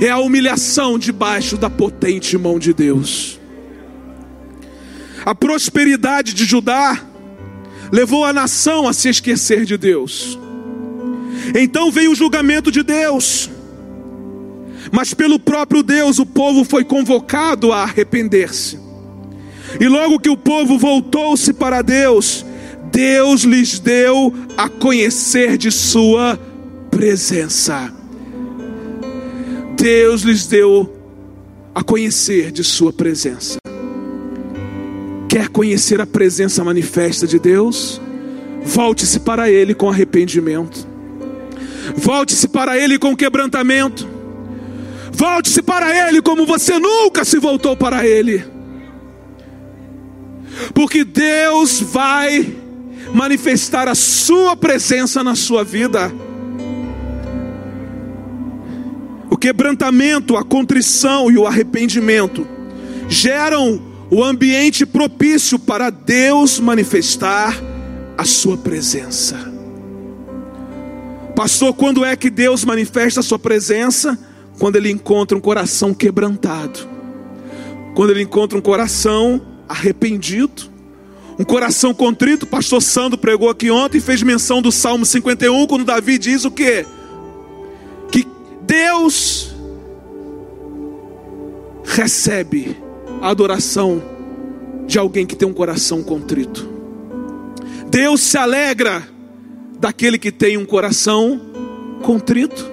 é 0.00 0.08
a 0.08 0.18
humilhação 0.18 0.98
debaixo 0.98 1.56
da 1.56 1.68
potente 1.68 2.36
mão 2.36 2.58
de 2.58 2.72
Deus. 2.72 3.38
A 5.24 5.34
prosperidade 5.34 6.34
de 6.34 6.44
Judá 6.44 7.02
levou 7.90 8.24
a 8.24 8.32
nação 8.32 8.86
a 8.86 8.92
se 8.92 9.08
esquecer 9.08 9.64
de 9.64 9.76
Deus. 9.76 10.38
Então 11.54 11.90
veio 11.90 12.12
o 12.12 12.14
julgamento 12.14 12.70
de 12.70 12.82
Deus. 12.82 13.50
Mas 14.90 15.12
pelo 15.14 15.38
próprio 15.38 15.82
Deus 15.82 16.18
o 16.18 16.26
povo 16.26 16.64
foi 16.64 16.84
convocado 16.84 17.72
a 17.72 17.82
arrepender-se. 17.82 18.78
E 19.78 19.86
logo 19.86 20.18
que 20.18 20.30
o 20.30 20.36
povo 20.36 20.78
voltou-se 20.78 21.52
para 21.52 21.82
Deus, 21.82 22.44
Deus 22.90 23.42
lhes 23.42 23.78
deu 23.78 24.34
a 24.56 24.68
conhecer 24.68 25.58
de 25.58 25.70
sua 25.70 26.38
presença. 26.90 27.92
Deus 29.76 30.22
lhes 30.22 30.46
deu 30.46 30.92
a 31.74 31.82
conhecer 31.84 32.50
de 32.50 32.64
sua 32.64 32.92
presença. 32.92 33.58
Quer 35.28 35.48
conhecer 35.48 36.00
a 36.00 36.06
presença 36.06 36.64
manifesta 36.64 37.26
de 37.26 37.38
Deus? 37.38 38.00
Volte-se 38.64 39.20
para 39.20 39.50
Ele 39.50 39.74
com 39.74 39.88
arrependimento. 39.88 40.87
Volte-se 41.96 42.48
para 42.48 42.78
Ele 42.78 42.98
com 42.98 43.16
quebrantamento. 43.16 44.08
Volte-se 45.12 45.62
para 45.62 46.08
Ele 46.08 46.22
como 46.22 46.46
você 46.46 46.78
nunca 46.78 47.24
se 47.24 47.38
voltou 47.38 47.76
para 47.76 48.06
Ele. 48.06 48.44
Porque 50.74 51.04
Deus 51.04 51.80
vai 51.80 52.54
manifestar 53.12 53.88
a 53.88 53.94
Sua 53.94 54.56
presença 54.56 55.24
na 55.24 55.34
sua 55.34 55.64
vida. 55.64 56.12
O 59.30 59.36
quebrantamento, 59.36 60.36
a 60.36 60.44
contrição 60.44 61.30
e 61.30 61.38
o 61.38 61.46
arrependimento 61.46 62.46
geram 63.08 63.80
o 64.10 64.24
ambiente 64.24 64.86
propício 64.86 65.58
para 65.58 65.90
Deus 65.90 66.58
manifestar 66.58 67.56
a 68.16 68.24
Sua 68.24 68.56
presença. 68.56 69.57
Pastor, 71.38 71.72
quando 71.72 72.04
é 72.04 72.16
que 72.16 72.30
Deus 72.30 72.64
manifesta 72.64 73.20
a 73.20 73.22
sua 73.22 73.38
presença? 73.38 74.18
Quando 74.58 74.74
ele 74.74 74.90
encontra 74.90 75.38
um 75.38 75.40
coração 75.40 75.94
quebrantado. 75.94 76.80
Quando 77.94 78.10
ele 78.10 78.22
encontra 78.22 78.58
um 78.58 78.60
coração 78.60 79.40
arrependido. 79.68 80.64
Um 81.38 81.44
coração 81.44 81.94
contrito. 81.94 82.44
Pastor 82.44 82.82
Sandro 82.82 83.16
pregou 83.16 83.48
aqui 83.48 83.70
ontem 83.70 83.98
e 83.98 84.00
fez 84.00 84.20
menção 84.20 84.60
do 84.60 84.72
Salmo 84.72 85.06
51, 85.06 85.64
quando 85.68 85.84
Davi 85.84 86.18
diz 86.18 86.44
o 86.44 86.50
quê? 86.50 86.84
Que 88.10 88.26
Deus 88.62 89.54
recebe 91.84 92.76
a 93.22 93.28
adoração 93.28 94.02
de 94.88 94.98
alguém 94.98 95.24
que 95.24 95.36
tem 95.36 95.46
um 95.46 95.54
coração 95.54 96.02
contrito. 96.02 96.68
Deus 97.88 98.22
se 98.22 98.36
alegra 98.36 99.06
daquele 99.78 100.18
que 100.18 100.32
tem 100.32 100.56
um 100.56 100.66
coração 100.66 101.40
contrito. 102.02 102.70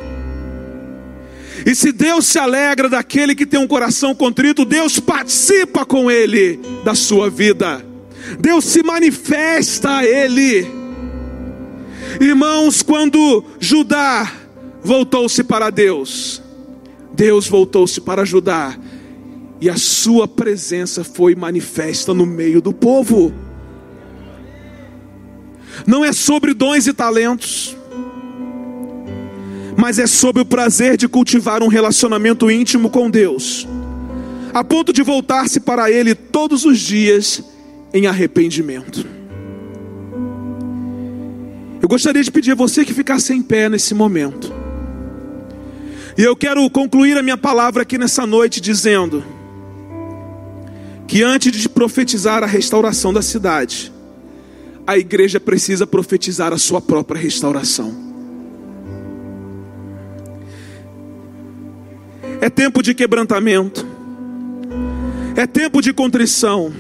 E 1.66 1.74
se 1.74 1.92
Deus 1.92 2.26
se 2.26 2.38
alegra 2.38 2.90
daquele 2.90 3.34
que 3.34 3.46
tem 3.46 3.60
um 3.60 3.68
coração 3.68 4.14
contrito, 4.14 4.66
Deus 4.66 5.00
participa 5.00 5.86
com 5.86 6.12
ele 6.12 6.60
da 6.84 6.94
sua 6.94 7.30
vida. 7.30 7.84
Deus 8.40 8.66
se 8.66 8.84
manifesta 8.84 9.98
a 9.98 10.06
ele. 10.06 10.68
Irmãos, 12.20 12.82
quando 12.82 13.44
Judá 13.60 14.32
voltou-se 14.84 15.44
para 15.44 15.70
Deus, 15.70 16.42
Deus 17.14 17.48
voltou-se 17.48 18.00
para 18.02 18.26
Judá. 18.26 18.78
e 19.62 19.70
a 19.70 19.78
sua 19.78 20.28
presença 20.28 21.04
foi 21.04 21.34
manifesta 21.34 22.14
no 22.14 22.26
meio 22.26 22.62
do 22.62 22.74
povo. 22.74 23.34
Não 25.86 26.04
é 26.04 26.14
sobre 26.14 26.54
dons 26.54 26.88
e 26.88 26.94
talentos, 26.94 27.76
mas 29.78 30.00
é 30.00 30.08
sobre 30.08 30.42
o 30.42 30.46
prazer 30.46 30.98
de 30.98 31.08
cultivar 31.08 31.62
um 31.62 31.68
relacionamento 31.68 32.50
íntimo 32.50 32.90
com 32.90 33.10
Deus, 33.10 33.68
a 34.54 34.64
ponto 34.64 34.94
de 34.94 35.04
voltar-se 35.04 35.60
para 35.60 35.92
Ele 35.92 36.16
todos 36.16 36.66
os 36.66 36.80
dias 36.80 37.44
em 37.94 38.08
arrependimento. 38.08 39.06
Eu 41.82 41.88
gostaria 41.88 42.24
de 42.24 42.32
pedir 42.32 42.54
a 42.54 42.56
você 42.56 42.84
que 42.84 42.94
ficasse 42.94 43.34
em 43.34 43.42
pé 43.42 43.70
nesse 43.70 43.94
momento. 43.94 44.52
E 46.18 46.24
eu 46.24 46.36
quero 46.36 46.68
concluir 46.70 47.18
a 47.18 47.22
minha 47.22 47.38
palavra 47.38 47.84
aqui 47.84 47.98
nessa 47.98 48.26
noite 48.26 48.60
dizendo 48.60 49.24
que 51.08 51.22
antes 51.22 51.52
de 51.52 51.70
profetizar 51.70 52.42
a 52.42 52.48
restauração 52.48 53.14
da 53.14 53.22
cidade, 53.22 53.92
a 54.88 54.98
igreja 54.98 55.40
precisa 55.40 55.88
profetizar 55.88 56.54
a 56.54 56.58
sua 56.58 56.80
própria 56.80 57.20
restauração. 57.20 58.06
É 62.40 62.50
tempo 62.50 62.84
de 62.84 62.94
quebrantamento, 62.94 63.86
é 65.36 65.48
tempo 65.48 65.82
de 65.82 65.92
contrição, 65.92 66.72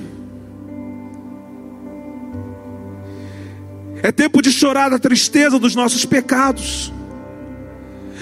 é 4.04 4.12
tempo 4.12 4.42
de 4.42 4.52
chorar 4.52 4.94
a 4.94 5.00
tristeza 5.00 5.58
dos 5.58 5.74
nossos 5.74 6.06
pecados, 6.06 6.94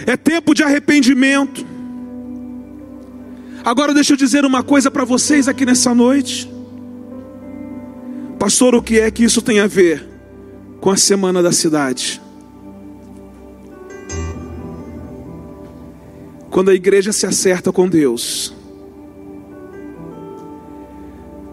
é 0.05 0.15
tempo 0.15 0.53
de 0.53 0.63
arrependimento. 0.63 1.65
Agora 3.65 3.93
deixa 3.93 4.13
eu 4.13 4.17
dizer 4.17 4.45
uma 4.45 4.63
coisa 4.63 4.89
para 4.89 5.03
vocês 5.03 5.47
aqui 5.47 5.65
nessa 5.65 5.93
noite. 5.93 6.52
Pastor, 8.43 8.75
o 8.75 8.83
que 8.83 8.99
é 8.99 9.09
que 9.09 9.23
isso 9.23 9.41
tem 9.41 9.61
a 9.61 9.67
ver 9.67 10.05
com 10.81 10.89
a 10.89 10.97
semana 10.97 11.41
da 11.41 11.53
cidade? 11.53 12.21
Quando 16.49 16.69
a 16.69 16.73
igreja 16.73 17.13
se 17.13 17.25
acerta 17.25 17.71
com 17.71 17.87
Deus, 17.87 18.53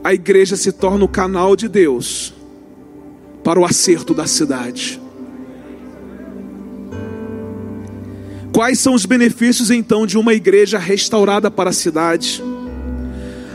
a 0.03 0.13
igreja 0.13 0.57
se 0.57 0.73
torna 0.73 1.05
o 1.05 1.09
canal 1.09 1.55
de 1.55 1.69
Deus 1.69 2.35
para 3.45 3.61
o 3.61 3.65
acerto 3.65 4.13
da 4.13 4.27
cidade. 4.27 5.01
Quais 8.53 8.81
são 8.81 8.95
os 8.95 9.07
benefícios 9.07 9.71
então 9.71 10.05
de 10.09 10.19
uma 10.19 10.35
igreja 10.35 10.77
restaurada 10.77 11.53
para 11.53 11.71
a 11.71 11.73
cidade? 11.73 12.43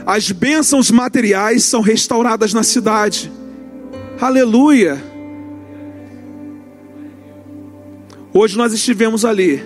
As 0.06 0.32
bênçãos 0.32 0.92
materiais 0.92 1.64
são 1.64 1.82
restauradas 1.82 2.54
na 2.54 2.62
cidade. 2.62 3.32
Aleluia! 4.22 5.04
Hoje 8.32 8.58
nós 8.58 8.72
estivemos 8.72 9.26
ali 9.26 9.64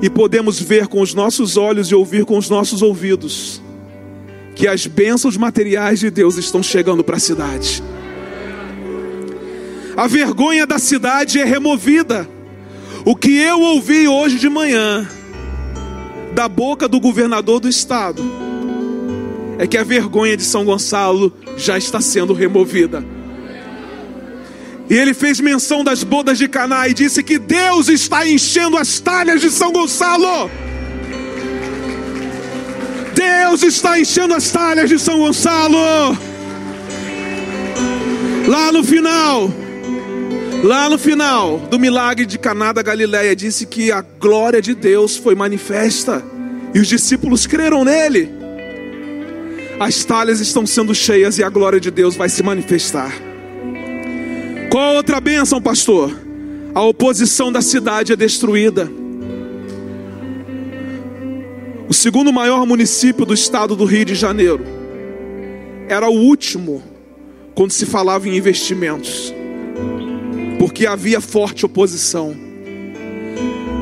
e 0.00 0.08
podemos 0.08 0.60
ver 0.60 0.86
com 0.86 1.00
os 1.00 1.14
nossos 1.14 1.56
olhos 1.56 1.88
e 1.88 1.94
ouvir 1.94 2.24
com 2.24 2.38
os 2.38 2.48
nossos 2.48 2.80
ouvidos 2.80 3.60
que 4.54 4.68
as 4.68 4.86
bênçãos 4.86 5.36
materiais 5.36 6.00
de 6.00 6.10
Deus 6.10 6.36
estão 6.36 6.62
chegando 6.62 7.02
para 7.02 7.16
a 7.16 7.20
cidade. 7.20 7.82
A 9.96 10.06
vergonha 10.06 10.66
da 10.66 10.78
cidade 10.78 11.40
é 11.40 11.44
removida. 11.44 12.28
O 13.04 13.16
que 13.16 13.36
eu 13.36 13.60
ouvi 13.60 14.06
hoje 14.06 14.38
de 14.38 14.48
manhã 14.48 15.08
da 16.34 16.48
boca 16.48 16.86
do 16.86 17.00
governador 17.00 17.60
do 17.60 17.68
estado 17.68 18.51
é 19.62 19.66
que 19.68 19.78
a 19.78 19.84
vergonha 19.84 20.36
de 20.36 20.42
São 20.42 20.64
Gonçalo 20.64 21.32
já 21.56 21.78
está 21.78 22.00
sendo 22.00 22.32
removida. 22.32 23.04
E 24.90 24.94
ele 24.94 25.14
fez 25.14 25.38
menção 25.38 25.84
das 25.84 26.02
bodas 26.02 26.36
de 26.36 26.48
Caná 26.48 26.88
e 26.88 26.92
disse 26.92 27.22
que 27.22 27.38
Deus 27.38 27.88
está 27.88 28.28
enchendo 28.28 28.76
as 28.76 28.98
talhas 28.98 29.40
de 29.40 29.52
São 29.52 29.70
Gonçalo. 29.70 30.50
Deus 33.14 33.62
está 33.62 34.00
enchendo 34.00 34.34
as 34.34 34.50
talhas 34.50 34.90
de 34.90 34.98
São 34.98 35.20
Gonçalo. 35.20 35.78
Lá 38.48 38.72
no 38.72 38.82
final, 38.82 39.48
lá 40.64 40.90
no 40.90 40.98
final 40.98 41.60
do 41.70 41.78
milagre 41.78 42.26
de 42.26 42.36
Caná 42.36 42.72
da 42.72 42.82
Galileia, 42.82 43.36
disse 43.36 43.64
que 43.64 43.92
a 43.92 44.00
glória 44.00 44.60
de 44.60 44.74
Deus 44.74 45.16
foi 45.16 45.36
manifesta 45.36 46.20
e 46.74 46.80
os 46.80 46.88
discípulos 46.88 47.46
creram 47.46 47.84
nele 47.84 48.41
as 49.78 50.04
talhas 50.04 50.40
estão 50.40 50.66
sendo 50.66 50.94
cheias 50.94 51.38
e 51.38 51.44
a 51.44 51.48
glória 51.48 51.80
de 51.80 51.90
Deus 51.90 52.14
vai 52.14 52.28
se 52.28 52.42
manifestar. 52.42 53.12
Qual 54.70 54.94
outra 54.94 55.20
bênção, 55.20 55.60
pastor? 55.60 56.16
A 56.74 56.80
oposição 56.82 57.52
da 57.52 57.60
cidade 57.60 58.12
é 58.12 58.16
destruída. 58.16 58.90
O 61.88 61.92
segundo 61.92 62.32
maior 62.32 62.64
município 62.66 63.26
do 63.26 63.34
estado 63.34 63.76
do 63.76 63.84
Rio 63.84 64.06
de 64.06 64.14
Janeiro 64.14 64.64
era 65.88 66.08
o 66.08 66.14
último 66.14 66.82
quando 67.54 67.70
se 67.70 67.84
falava 67.84 68.26
em 68.26 68.36
investimentos, 68.36 69.34
porque 70.58 70.86
havia 70.86 71.20
forte 71.20 71.66
oposição. 71.66 72.34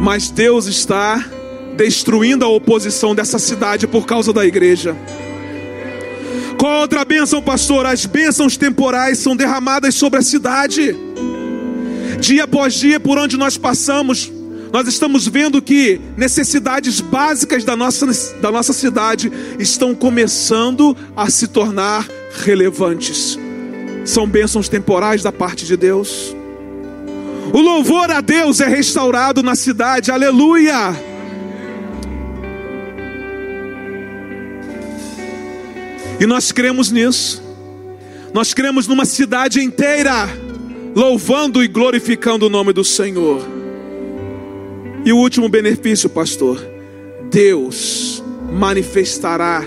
Mas 0.01 0.29
Deus 0.29 0.67
está 0.67 1.25
destruindo 1.77 2.45
a 2.45 2.49
oposição 2.49 3.15
dessa 3.15 3.39
cidade 3.39 3.87
por 3.87 4.07
causa 4.07 4.33
da 4.33 4.45
igreja. 4.45 4.97
Qual 6.61 6.83
outra 6.83 7.07
bênção, 7.07 7.41
pastor? 7.41 7.87
As 7.87 8.05
bênçãos 8.05 8.55
temporais 8.55 9.19
são 9.19 9.35
derramadas 9.35 9.95
sobre 9.95 10.19
a 10.19 10.23
cidade. 10.23 10.95
Dia 12.21 12.45
após 12.45 12.75
dia, 12.75 13.01
por 13.01 13.17
onde 13.17 13.39
nós 13.39 13.57
passamos, 13.57 14.31
nós 14.71 14.87
estamos 14.87 15.27
vendo 15.27 15.63
que 15.63 15.99
necessidades 16.19 17.01
básicas 17.01 17.65
da 17.65 17.75
nossa, 17.75 18.07
da 18.43 18.53
nossa 18.53 18.75
cidade 18.75 19.33
estão 19.59 19.95
começando 19.95 20.95
a 21.17 21.31
se 21.31 21.49
tornar 21.49 22.07
relevantes. 22.45 23.39
São 24.05 24.27
bênçãos 24.27 24.69
temporais 24.69 25.23
da 25.23 25.33
parte 25.33 25.65
de 25.65 25.79
Deus. 25.79 26.37
O 27.55 27.59
louvor 27.59 28.11
a 28.11 28.21
Deus 28.21 28.61
é 28.61 28.69
restaurado 28.69 29.43
na 29.43 29.55
cidade, 29.55 30.11
aleluia. 30.11 31.10
E 36.21 36.27
nós 36.27 36.53
cremos 36.53 36.91
nisso. 36.91 37.43
Nós 38.35 38.53
cremos 38.53 38.87
numa 38.87 39.07
cidade 39.07 39.61
inteira 39.61 40.29
louvando 40.95 41.65
e 41.65 41.69
glorificando 41.69 42.47
o 42.47 42.51
nome 42.51 42.75
do 42.75 42.85
Senhor. 42.85 43.41
E 45.03 45.13
o 45.15 45.17
último 45.17 45.49
benefício, 45.49 46.11
pastor, 46.11 46.63
Deus 47.31 48.23
manifestará 48.53 49.65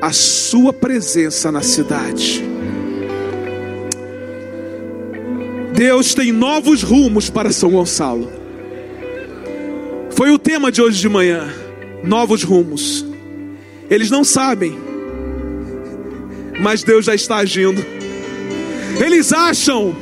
a 0.00 0.12
sua 0.12 0.72
presença 0.72 1.50
na 1.50 1.62
cidade. 1.62 2.44
Deus 5.74 6.14
tem 6.14 6.30
novos 6.30 6.82
rumos 6.82 7.28
para 7.28 7.50
São 7.50 7.70
Gonçalo. 7.70 8.30
Foi 10.10 10.30
o 10.30 10.38
tema 10.38 10.70
de 10.70 10.80
hoje 10.80 11.00
de 11.00 11.08
manhã. 11.08 11.48
Novos 12.04 12.44
rumos. 12.44 13.04
Eles 13.90 14.10
não 14.10 14.22
sabem 14.22 14.87
mas 16.60 16.82
Deus 16.82 17.04
já 17.04 17.14
está 17.14 17.36
agindo. 17.36 17.84
Eles 19.00 19.32
acham 19.32 19.96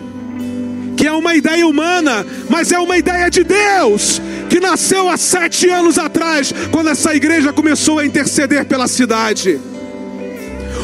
que 0.97 1.07
é 1.07 1.13
uma 1.13 1.35
ideia 1.35 1.67
humana, 1.67 2.27
mas 2.49 2.73
é 2.73 2.79
uma 2.79 2.97
ideia 2.97 3.29
de 3.29 3.45
Deus, 3.45 4.21
que 4.49 4.59
nasceu 4.59 5.09
há 5.09 5.17
sete 5.17 5.69
anos 5.69 5.99
atrás, 5.99 6.53
quando 6.71 6.89
essa 6.89 7.15
igreja 7.15 7.53
começou 7.53 7.99
a 7.99 8.07
interceder 8.07 8.65
pela 8.65 8.89
cidade. 8.89 9.61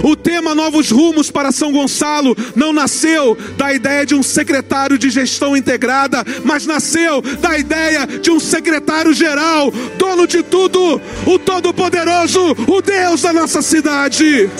O 0.02 0.16
tema 0.16 0.54
Novos 0.54 0.90
Rumos 0.90 1.30
para 1.30 1.52
São 1.52 1.70
Gonçalo 1.72 2.36
não 2.56 2.72
nasceu 2.72 3.36
da 3.56 3.72
ideia 3.72 4.04
de 4.04 4.14
um 4.14 4.22
secretário 4.22 4.98
de 4.98 5.10
gestão 5.10 5.56
integrada, 5.56 6.24
mas 6.44 6.66
nasceu 6.66 7.22
da 7.40 7.56
ideia 7.56 8.06
de 8.06 8.30
um 8.30 8.40
secretário 8.40 9.12
geral, 9.12 9.72
dono 9.98 10.26
de 10.26 10.42
tudo, 10.42 11.00
o 11.26 11.38
Todo-Poderoso, 11.38 12.56
o 12.66 12.82
Deus 12.82 13.22
da 13.22 13.32
nossa 13.32 13.62
cidade. 13.62 14.50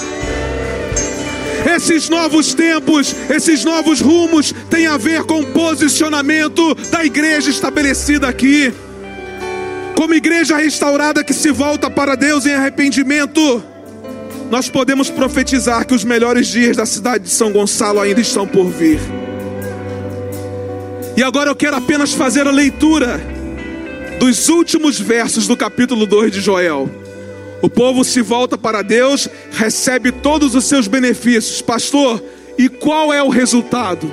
Esses 1.82 2.08
novos 2.08 2.54
tempos, 2.54 3.12
esses 3.28 3.64
novos 3.64 4.00
rumos 4.00 4.54
têm 4.70 4.86
a 4.86 4.96
ver 4.96 5.24
com 5.24 5.40
o 5.40 5.46
posicionamento 5.46 6.76
da 6.92 7.04
igreja 7.04 7.50
estabelecida 7.50 8.28
aqui. 8.28 8.72
Como 9.96 10.14
igreja 10.14 10.56
restaurada 10.56 11.24
que 11.24 11.34
se 11.34 11.50
volta 11.50 11.90
para 11.90 12.14
Deus 12.14 12.46
em 12.46 12.54
arrependimento, 12.54 13.60
nós 14.48 14.68
podemos 14.68 15.10
profetizar 15.10 15.84
que 15.84 15.92
os 15.92 16.04
melhores 16.04 16.46
dias 16.46 16.76
da 16.76 16.86
cidade 16.86 17.24
de 17.24 17.30
São 17.30 17.50
Gonçalo 17.50 17.98
ainda 17.98 18.20
estão 18.20 18.46
por 18.46 18.70
vir. 18.70 19.00
E 21.16 21.22
agora 21.24 21.50
eu 21.50 21.56
quero 21.56 21.74
apenas 21.74 22.14
fazer 22.14 22.46
a 22.46 22.52
leitura 22.52 23.20
dos 24.20 24.48
últimos 24.48 25.00
versos 25.00 25.48
do 25.48 25.56
capítulo 25.56 26.06
2 26.06 26.30
de 26.30 26.40
Joel. 26.40 27.01
O 27.62 27.70
povo 27.70 28.02
se 28.02 28.20
volta 28.20 28.58
para 28.58 28.82
Deus, 28.82 29.28
recebe 29.52 30.10
todos 30.10 30.56
os 30.56 30.64
seus 30.64 30.88
benefícios. 30.88 31.62
Pastor, 31.62 32.20
e 32.58 32.68
qual 32.68 33.12
é 33.12 33.22
o 33.22 33.28
resultado? 33.28 34.12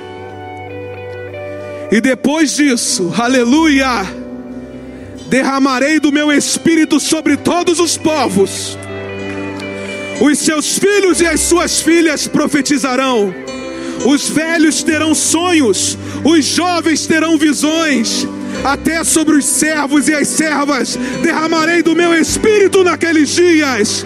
E 1.90 2.00
depois 2.00 2.54
disso, 2.54 3.12
aleluia, 3.18 4.06
derramarei 5.26 5.98
do 5.98 6.12
meu 6.12 6.30
espírito 6.30 7.00
sobre 7.00 7.36
todos 7.36 7.80
os 7.80 7.96
povos. 7.96 8.78
Os 10.20 10.38
seus 10.38 10.78
filhos 10.78 11.20
e 11.20 11.26
as 11.26 11.40
suas 11.40 11.80
filhas 11.80 12.28
profetizarão. 12.28 13.34
Os 14.06 14.28
velhos 14.28 14.84
terão 14.84 15.12
sonhos, 15.12 15.98
os 16.24 16.44
jovens 16.44 17.04
terão 17.04 17.36
visões 17.36 18.28
até 18.64 19.02
sobre 19.04 19.36
os 19.36 19.44
servos 19.44 20.08
e 20.08 20.14
as 20.14 20.28
servas 20.28 20.96
derramarei 21.22 21.82
do 21.82 21.96
meu 21.96 22.14
espírito 22.14 22.84
naqueles 22.84 23.30
dias. 23.30 24.04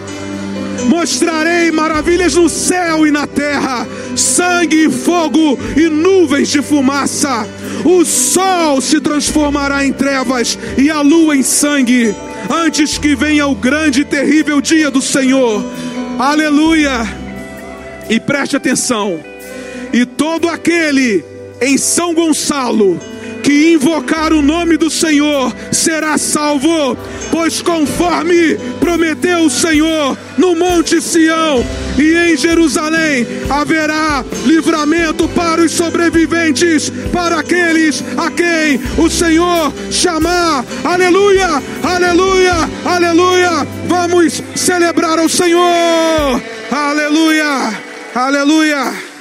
Mostrarei 0.88 1.70
maravilhas 1.70 2.34
no 2.34 2.48
céu 2.48 3.06
e 3.06 3.10
na 3.10 3.26
terra, 3.26 3.86
sangue 4.16 4.86
e 4.86 4.90
fogo 4.90 5.58
e 5.76 5.88
nuvens 5.88 6.48
de 6.48 6.60
fumaça. 6.62 7.46
O 7.84 8.04
sol 8.04 8.80
se 8.80 9.00
transformará 9.00 9.84
em 9.84 9.92
trevas 9.92 10.58
e 10.76 10.90
a 10.90 11.00
lua 11.00 11.36
em 11.36 11.42
sangue, 11.42 12.14
antes 12.50 12.98
que 12.98 13.14
venha 13.14 13.46
o 13.46 13.54
grande 13.54 14.02
e 14.02 14.04
terrível 14.04 14.60
dia 14.60 14.90
do 14.90 15.00
Senhor. 15.00 15.64
Aleluia! 16.18 17.00
E 18.08 18.20
preste 18.20 18.56
atenção: 18.56 19.20
e 19.92 20.04
todo 20.04 20.48
aquele 20.48 21.24
em 21.60 21.78
São 21.78 22.12
Gonçalo 22.14 23.00
que 23.44 23.74
invocar 23.74 24.32
o 24.32 24.40
nome 24.40 24.78
do 24.78 24.90
Senhor 24.90 25.54
será 25.70 26.16
salvo, 26.16 26.96
pois 27.30 27.60
conforme 27.60 28.54
prometeu 28.80 29.40
o 29.40 29.50
Senhor 29.50 30.16
no 30.38 30.56
Monte 30.56 31.00
Sião 31.00 31.62
e 31.98 32.14
em 32.14 32.36
Jerusalém 32.38 33.26
haverá 33.50 34.24
livramento 34.46 35.28
para 35.28 35.60
os 35.60 35.72
sobreviventes, 35.72 36.90
para 37.12 37.40
aqueles 37.40 38.02
a 38.16 38.30
quem 38.30 38.80
o 38.96 39.10
Senhor 39.10 39.70
chamar. 39.90 40.64
Aleluia, 40.82 41.62
aleluia, 41.82 42.54
aleluia. 42.82 43.66
Vamos 43.86 44.42
celebrar 44.56 45.18
o 45.20 45.28
Senhor. 45.28 46.42
Aleluia, 46.72 47.78
aleluia. 48.14 49.13